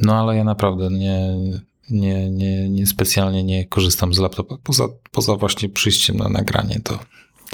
[0.00, 1.36] No ale ja naprawdę nie,
[1.90, 4.56] nie, nie, nie specjalnie nie korzystam z laptopa.
[4.62, 6.98] Poza, poza właśnie przyjściem na nagranie, to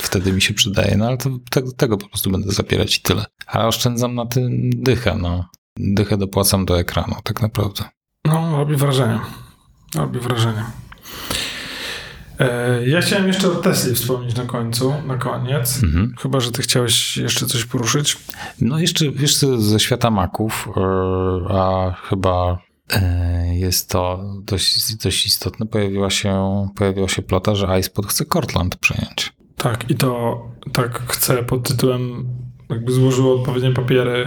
[0.03, 0.97] wtedy mi się przydaje.
[0.97, 3.25] No ale to, te, tego po prostu będę zapierać i tyle.
[3.47, 5.51] Ale oszczędzam na tym dychę, no.
[5.79, 7.85] Dychę dopłacam do ekranu, tak naprawdę.
[8.25, 9.21] No, robi wrażenie.
[9.95, 10.65] Robi wrażenie.
[12.41, 15.83] E, Ja chciałem jeszcze o Tesli wspomnieć na końcu, na koniec.
[15.83, 16.15] Mhm.
[16.23, 18.17] Chyba, że ty chciałeś jeszcze coś poruszyć.
[18.61, 22.59] No jeszcze, wiesz co, ze świata maków, yy, a chyba
[22.93, 28.77] yy, jest to dość, dość istotne, pojawiła się, pojawiła się plota, że iSpot chce Cortland
[28.77, 29.33] przejąć.
[29.59, 30.41] Tak, i to
[30.73, 32.29] tak chcę pod tytułem,
[32.71, 34.27] jakby złożyło odpowiednie papiery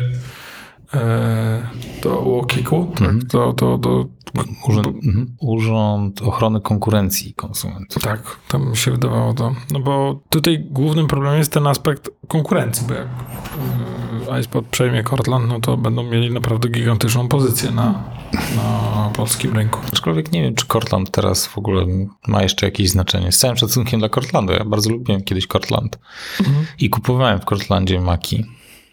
[0.94, 1.62] e,
[2.04, 3.20] do UOKiK-u, tak, Mhm.
[3.28, 4.06] do, do, do,
[4.68, 5.36] Urząd, mhm.
[5.42, 8.04] Urząd Ochrony Konkurencji Konsumentów.
[8.04, 9.56] tak, tam mi się wydawało to.
[9.72, 14.01] No bo tutaj głównym problemem jest ten aspekt konkurencji, bo jak e,
[14.40, 18.04] iSpot przejmie Cortland, no to będą mieli naprawdę gigantyczną pozycję na,
[18.56, 19.80] na polskim rynku.
[19.94, 21.86] Aczkolwiek nie wiem, czy Cortland teraz w ogóle
[22.28, 23.32] ma jeszcze jakieś znaczenie.
[23.32, 24.54] Z całym szacunkiem dla Cortlandu.
[24.54, 26.00] Ja bardzo lubiłem kiedyś Cortland
[26.80, 28.46] i kupowałem w Cortlandzie maki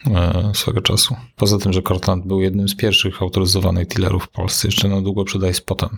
[0.06, 1.16] e, swego czasu.
[1.36, 5.24] Poza tym, że Cortland był jednym z pierwszych autoryzowanych dealerów w Polsce, jeszcze na długo
[5.24, 5.88] przed iSpotem.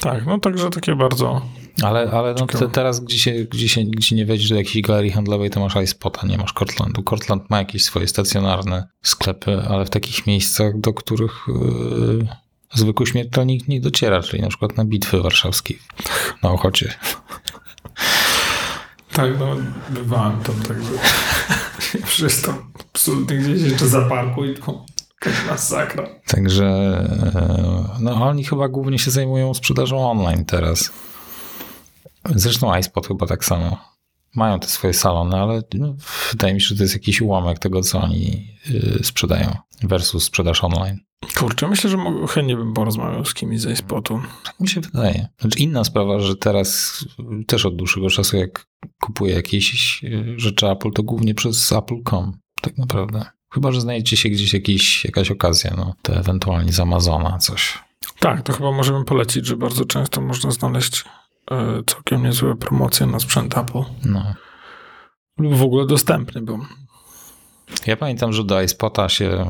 [0.00, 1.42] Tak, no także takie bardzo.
[1.82, 5.10] Ale, ale no te, teraz, gdzie się, gdzie, się, gdzie nie wejdziesz do jakiejś galerii
[5.10, 7.02] handlowej, to masz iSpota, nie masz Cortlandu.
[7.02, 12.26] Cortland ma jakieś swoje stacjonarne sklepy, ale w takich miejscach, do których yy,
[12.74, 15.78] zwykły śmiertelnik nie dociera, czyli na przykład na bitwy warszawskiej,
[16.42, 16.94] na Ochocie.
[19.12, 19.56] Tak, no
[19.90, 20.90] bywałem tam, także
[22.04, 24.84] wszystko absolutnie gdzieś jeszcze zaparkuj, to
[25.48, 26.08] masakra.
[26.26, 26.64] Także
[27.34, 30.92] yy, no oni chyba głównie się zajmują sprzedażą online teraz.
[32.34, 33.78] Zresztą iSpot chyba tak samo.
[34.34, 35.94] Mają te swoje salony, ale no,
[36.32, 40.64] wydaje mi się, że to jest jakiś ułamek tego, co oni yy, sprzedają versus sprzedaż
[40.64, 41.00] online.
[41.34, 44.20] Kurczę, myślę, że mogę, chętnie bym porozmawiał z kimś ze spotu.
[44.44, 45.28] Tak mi się wydaje.
[45.40, 47.04] Znaczy inna sprawa, że teraz
[47.46, 48.66] też od dłuższego czasu, jak
[49.00, 50.00] kupuję jakieś
[50.36, 52.38] rzeczy Apple, to głównie przez Apple.com.
[52.60, 53.35] Tak naprawdę.
[53.56, 57.78] Chyba, że znajdziecie się gdzieś jakiś, jakaś okazja, no to ewentualnie z Amazona coś.
[58.18, 61.04] Tak, to chyba możemy polecić, że bardzo często można znaleźć
[61.50, 63.82] e, całkiem niezłe promocje na sprzęt Apple.
[64.04, 64.34] No.
[65.38, 66.58] Lub w ogóle dostępny, bo
[67.86, 69.46] Ja pamiętam, że do iSpota się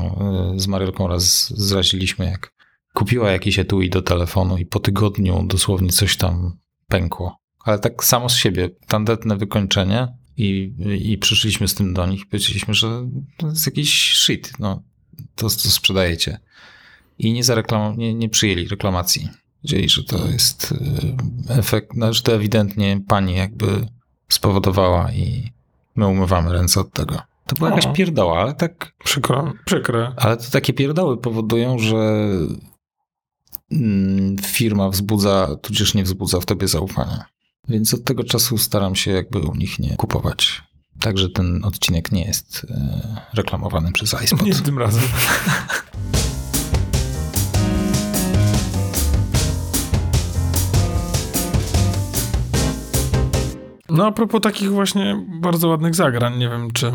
[0.55, 2.53] y, z Mariolką raz zraziliśmy, jak
[2.93, 7.37] kupiła jakiś etui do telefonu i po tygodniu dosłownie coś tam pękło.
[7.63, 12.25] Ale tak samo z siebie, tandetne wykończenie i, i przyszliśmy z tym do nich i
[12.25, 14.83] powiedzieliśmy, że to jest jakiś shit, no
[15.35, 16.39] to, to sprzedajecie.
[17.19, 19.29] I nie, zareklam, nie, nie przyjęli reklamacji.
[19.63, 20.75] Wiedzieli, że to jest y,
[21.53, 23.87] efekt, no, że to ewidentnie pani jakby
[24.29, 25.51] spowodowała i
[25.95, 27.21] my umywamy ręce od tego.
[27.45, 27.93] To była jakaś O.
[27.93, 30.13] pierdoła, ale tak Przykro, przykre.
[30.17, 32.27] ale to takie pierdoły powodują, że
[33.71, 37.25] mm, firma wzbudza, tudzież nie wzbudza w tobie zaufania.
[37.69, 40.63] Więc od tego czasu staram się jakby u nich nie kupować.
[40.99, 44.41] Także ten odcinek nie jest e, reklamowany przez iSpot.
[44.41, 45.03] Nie tym razem.
[53.89, 56.91] No a propos takich właśnie bardzo ładnych zagrań, nie wiem czy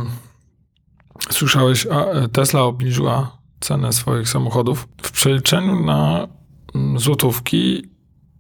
[1.31, 6.29] słyszałeś, e, Tesla obniżyła cenę swoich samochodów w przeliczeniu na
[6.75, 7.92] mm, złotówki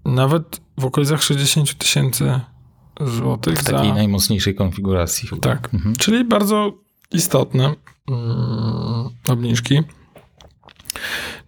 [0.04, 2.40] nawet w okolicach 60 tysięcy
[3.00, 3.72] złotych W za...
[3.72, 5.28] takiej najmocniejszej konfiguracji.
[5.28, 5.40] chyba.
[5.42, 5.96] Tak, Mhm.
[5.96, 6.72] czyli bardzo
[7.12, 7.74] istotne
[8.08, 9.80] mm, obniżki.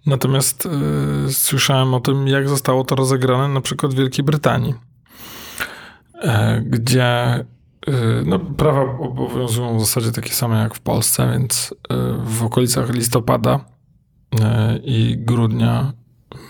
[0.07, 0.67] Natomiast
[1.29, 4.75] y, słyszałem o tym, jak zostało to rozegrane na przykład w Wielkiej Brytanii,
[6.23, 7.39] e, gdzie
[7.89, 7.93] y,
[8.27, 11.95] no, prawa obowiązują w zasadzie takie same jak w Polsce, więc y,
[12.25, 13.55] w okolicach listopada
[14.35, 14.39] y,
[14.85, 15.93] i grudnia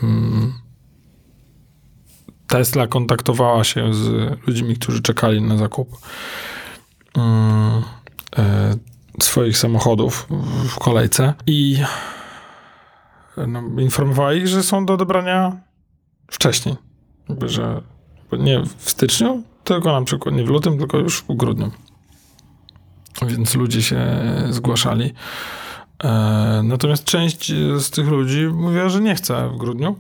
[0.03, 0.53] mm,
[2.49, 4.09] Tesla kontaktowała się z
[4.47, 5.89] ludźmi, którzy czekali na zakup
[7.17, 7.83] mm,
[8.39, 8.75] e,
[9.23, 10.27] swoich samochodów
[10.69, 11.79] w- kolejce i
[13.49, 15.57] no, informowała ich, że są do odebrania
[16.31, 16.77] wcześniej.
[17.47, 17.83] Że
[18.39, 21.71] nie w styczniu, tylko na przykład nie w lutym, tylko już w grudniu.
[23.27, 24.07] Więc ludzie się
[24.51, 25.13] zgłaszali.
[26.05, 29.97] E, Natomiast część z tych ludzi mówiła, że nie chce w grudniu,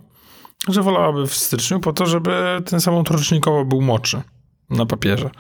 [0.68, 4.22] że wolałaby w styczniu po to, żeby ten samochód rocznikowo był młodszy
[4.70, 5.30] na papierze.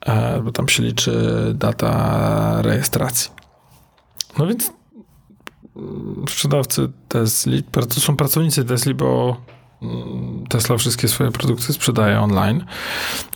[0.00, 1.12] E, Bo tam się liczy
[1.54, 3.30] data rejestracji.
[4.38, 4.72] No więc
[5.76, 9.36] mm, sprzedawcy Tesli, to są pracownicy Tesli, bo
[9.82, 12.64] mm, Tesla wszystkie swoje produkty sprzedaje online.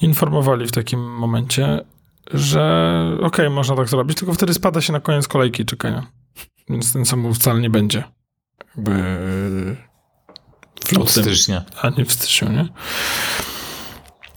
[0.00, 1.84] Informowali w takim momencie,
[2.30, 6.06] że okej, można tak zrobić, tylko wtedy spada się na koniec kolejki czekania.
[6.68, 8.04] Więc ten samochód wcale nie będzie
[8.76, 9.02] jakby
[10.96, 11.64] Od stycznia.
[11.82, 12.68] a nie w styczniu, nie?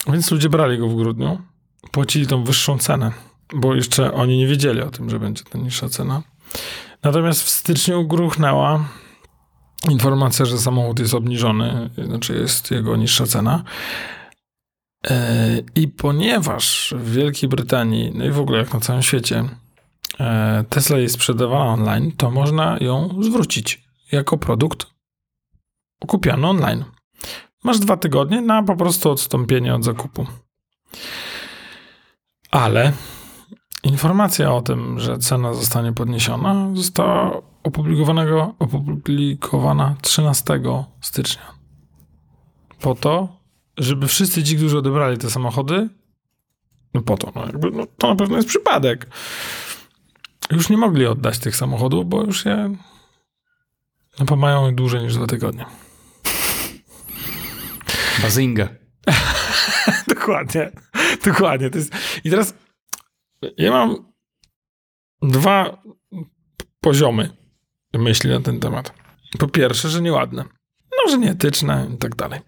[0.08, 1.42] Więc ludzie brali go w grudniu,
[1.92, 3.12] płacili tą wyższą cenę,
[3.56, 6.22] bo jeszcze oni nie wiedzieli o tym, że będzie ta niższa cena.
[7.04, 8.86] Natomiast w styczniu gruchnęła
[9.90, 13.64] informacja, że samochód jest obniżony, znaczy jest jego niższa cena.
[15.08, 19.46] E, I ponieważ w Wielkiej Brytanii, no i w ogóle jak na całym świecie,
[20.20, 24.86] e, Tesla jest sprzedawana online, to można ją zwrócić jako produkt
[26.08, 26.84] kupiony online.
[27.64, 30.26] Masz dwa tygodnie na po prostu odstąpienie od zakupu.
[32.52, 32.94] Ale
[33.84, 40.62] informacja o tym, że cena zostanie podniesiona, została opublikowanego, opublikowana 13
[41.02, 41.44] stycznia.
[42.80, 43.28] Po to,
[43.78, 45.90] żeby wszyscy ci, którzy odebrali te samochody,
[46.94, 49.08] no po to, no jakby, no to na pewno jest przypadek,
[50.52, 52.76] już nie mogli oddać tych samochodów, bo już je
[54.30, 55.66] no, mają dłużej niż dwa tygodnie.
[58.22, 58.68] Bazinga.
[60.08, 60.72] Dokładnie.
[61.26, 61.70] Dokładnie.
[61.70, 61.94] To jest...
[62.24, 62.54] I teraz
[63.58, 64.12] ja mam
[65.22, 65.84] dwa
[66.80, 67.30] poziomy
[67.94, 68.94] myśli na ten temat.
[69.40, 70.44] Po pierwsze, że nieładne.
[70.92, 72.40] No, że nieetyczne i tak dalej.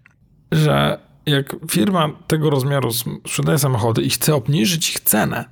[0.51, 5.45] Że jak firma tego rozmiaru sprzedaje samochody i chce obniżyć ich cenę,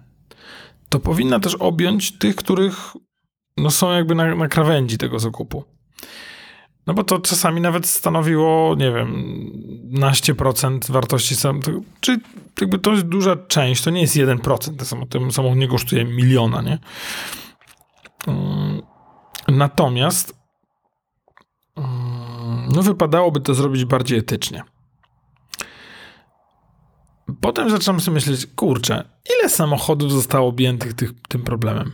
[0.90, 2.76] to powinna też objąć tych, których
[3.58, 5.64] no, są jakby na, na krawędzi tego zakupu.
[6.88, 9.24] No bo to czasami nawet stanowiło, nie wiem,
[9.84, 11.84] naście procent wartości samochodu.
[12.00, 12.20] Czy
[12.62, 15.08] jakby to jest duża część, to nie jest 1%.
[15.10, 16.80] Ten samochód, nie kosztuje miliona, nie?
[18.28, 18.82] Mm,
[19.48, 20.36] Natomiast
[21.76, 24.64] mm, no wypadałoby to zrobić bardziej etycznie.
[27.42, 29.10] Potem zaczynam sobie myśleć, kurczę,
[29.40, 31.92] ile samochodów zostało objętych tych, tym problemem?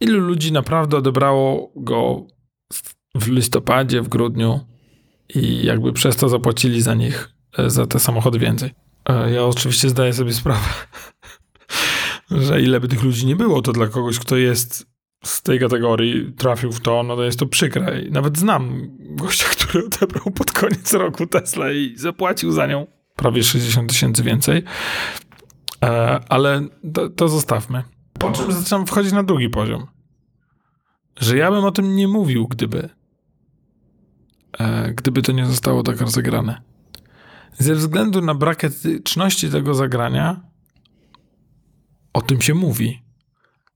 [0.00, 2.26] Ilu ludzi naprawdę odebrało go
[3.24, 4.60] w- listopadzie, w grudniu
[5.34, 8.74] i jakby przez to zapłacili za nich, e, za te samochody więcej.
[9.08, 10.66] E, Ja oczywiście zdaję sobie sprawę,
[12.30, 14.86] że ile by tych ludzi nie było, to dla kogoś, kto jest
[15.24, 18.02] z tej kategorii, trafił w to, no to jest to przykre.
[18.02, 23.42] I nawet znam gościa, który odebrał pod koniec roku Tesla i zapłacił za nią prawie
[23.44, 24.62] 60 tysięcy więcej.
[25.84, 27.82] E, Ale to, to zostawmy.
[28.18, 29.86] Po czym zaczynam wchodzić na drugi poziom.
[31.20, 32.88] że ja bym o tym nie mówił, gdyby
[34.94, 36.60] gdyby to nie zostało tak rozegrane.
[37.58, 40.40] Ze względu na brak etyczności tego zagrania
[42.12, 43.02] o tym się mówi.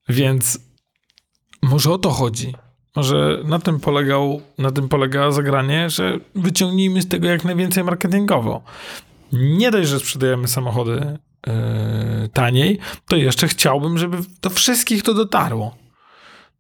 [0.08, 0.58] Więc
[1.62, 2.54] może o to chodzi.
[2.96, 8.62] Może na tym, polegał, na tym polega zagranie, że wyciągnijmy z tego jak najwięcej marketingowo.
[9.32, 15.76] Nie dość, że sprzedajemy samochody yy, taniej, to jeszcze chciałbym, żeby do wszystkich to dotarło.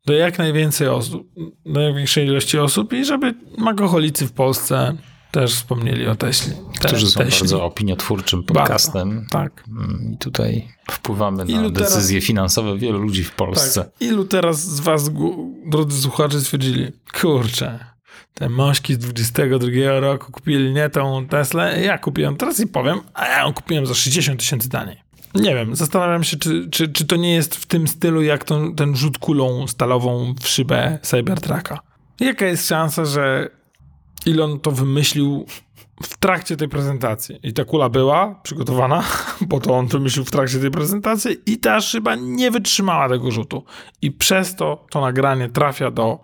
[0.08, 1.28] Do jak najwięcej osób,
[1.66, 4.96] do największej ilości osób i żeby magoholicy w Polsce
[5.30, 6.52] też wspomnieli o Teśli.
[6.80, 7.38] Te, Którzy są Teśli.
[7.40, 9.26] bardzo opiniotwórczym podcastem.
[9.30, 9.64] Tak.
[9.68, 13.84] Mm, I tutaj wpływamy na Ilu teraz- decyzje finansowe wielu ludzi w Polsce.
[13.84, 13.92] Tak.
[14.00, 15.10] Ilu teraz z was,
[15.66, 17.78] drodzy słuchacze, stwierdzili, kurczę,
[18.34, 23.26] te mośki z 22 roku kupili nie tą Teslę, ja kupiłem, teraz i powiem, a
[23.26, 25.07] ja ją kupiłem za 60 tysięcy taniej.
[25.34, 28.60] Nie wiem, zastanawiam się, czy, czy, czy to nie jest w tym stylu, jak to,
[28.76, 31.80] ten rzut kulą stalową w szybę Cybertrucka.
[32.20, 33.50] Jaka jest szansa, że
[34.26, 35.46] Elon to wymyślił
[36.02, 37.38] w trakcie tej prezentacji.
[37.42, 39.04] I ta kula była przygotowana,
[39.48, 43.64] bo to on wymyślił w trakcie tej prezentacji i ta szyba nie wytrzymała tego rzutu.
[44.02, 46.18] I przez to to nagranie trafia do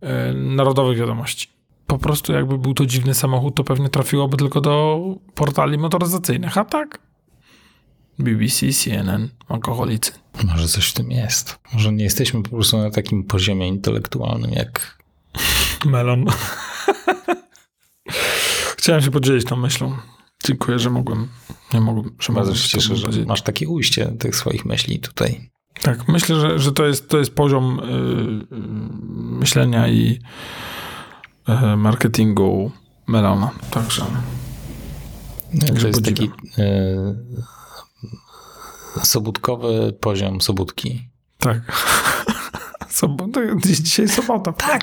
[0.00, 1.48] e, narodowych wiadomości.
[1.86, 5.00] Po prostu jakby był to dziwny samochód, to pewnie trafiłoby tylko do
[5.34, 7.09] portali motoryzacyjnych, a tak
[8.24, 10.12] BBC, CNN, alkoholicy.
[10.44, 11.58] Może coś w tym jest.
[11.72, 14.98] Może nie jesteśmy po prostu na takim poziomie intelektualnym jak
[15.84, 16.26] Melon.
[18.76, 19.96] Chciałem się podzielić tą myślą.
[20.44, 21.28] Dziękuję, że mogłem.
[21.74, 25.50] Nie mogłem, że Bardzo się cieszę, że masz takie ujście tych swoich myśli tutaj.
[25.82, 28.58] Tak, myślę, że, że to, jest, to jest poziom y, y,
[29.38, 30.18] myślenia i
[31.48, 32.70] y, marketingu
[33.06, 33.50] Melona.
[35.60, 36.36] Także To jest taki podziwiam.
[39.02, 41.08] Sobótkowy poziom sobótki.
[41.38, 41.58] tak.
[43.32, 44.52] To jest dzisiaj sobota.
[44.52, 44.82] Tak.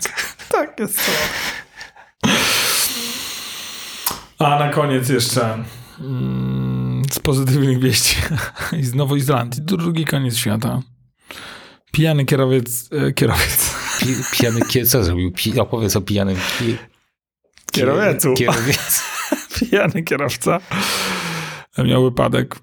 [0.52, 2.38] Tak, jest sobota.
[4.40, 5.64] A na koniec jeszcze
[6.00, 8.16] mm, z pozytywnych wieści
[8.80, 9.62] i z Nowej Zelandii.
[9.62, 10.82] Drugi koniec świata.
[11.92, 13.76] Pijany kierowiec, e, kierowiec.
[14.00, 15.32] Pi, pijany co zrobił?
[15.32, 16.78] Pi, opowiedz o pijanym ki.
[17.72, 18.34] Kierowiecu.
[19.60, 20.60] pijany kierowca
[21.78, 22.60] miał wypadek,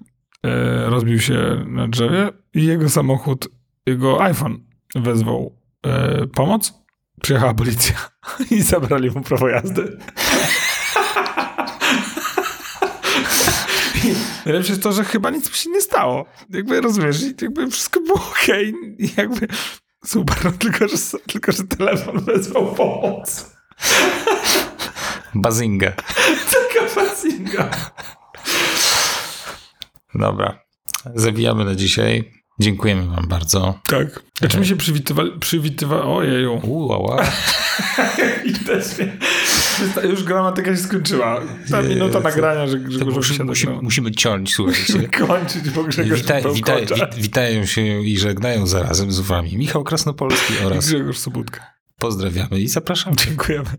[0.85, 3.47] rozbił się na drzewie i jego samochód,
[3.85, 4.59] jego iPhone
[4.95, 6.73] wezwał e, pomoc.
[7.21, 7.95] Przyjechała policja
[8.51, 9.97] i zabrali mu prawo jazdy.
[14.45, 16.25] Najlepsze jest to, że chyba nic mu się nie stało.
[16.49, 19.47] Jakby rozumiesz, jakby wszystko było okej i jakby
[20.05, 23.55] super, no tylko że, tylko że telefon wezwał pomoc.
[25.35, 25.91] Bazinga.
[26.53, 27.69] Taka fascinga.
[30.19, 30.59] Dobra.
[31.15, 32.31] Zawijamy na dzisiaj.
[32.59, 33.79] Dziękujemy wam bardzo.
[33.87, 34.23] Tak.
[34.41, 36.03] A czy mi się przywitywali, przywitywa...
[36.03, 36.59] Ojeju.
[36.63, 37.23] Uła.
[40.09, 41.41] Już gramatyka się skończyła.
[41.71, 45.07] Ta Nie, minuta nagrania, że Grzegorz musimy, się musimy, musimy, ciąć, słuchajcie.
[45.27, 49.57] kończyć, bo Grzegorz Wita, Wita, wita, wita, wit, witają się i żegnają zarazem z wami
[49.57, 51.73] Michał Krasnopolski oraz Grzegorz Sobudka.
[51.99, 53.15] pozdrawiamy i zapraszamy.
[53.15, 53.69] Dziękujemy.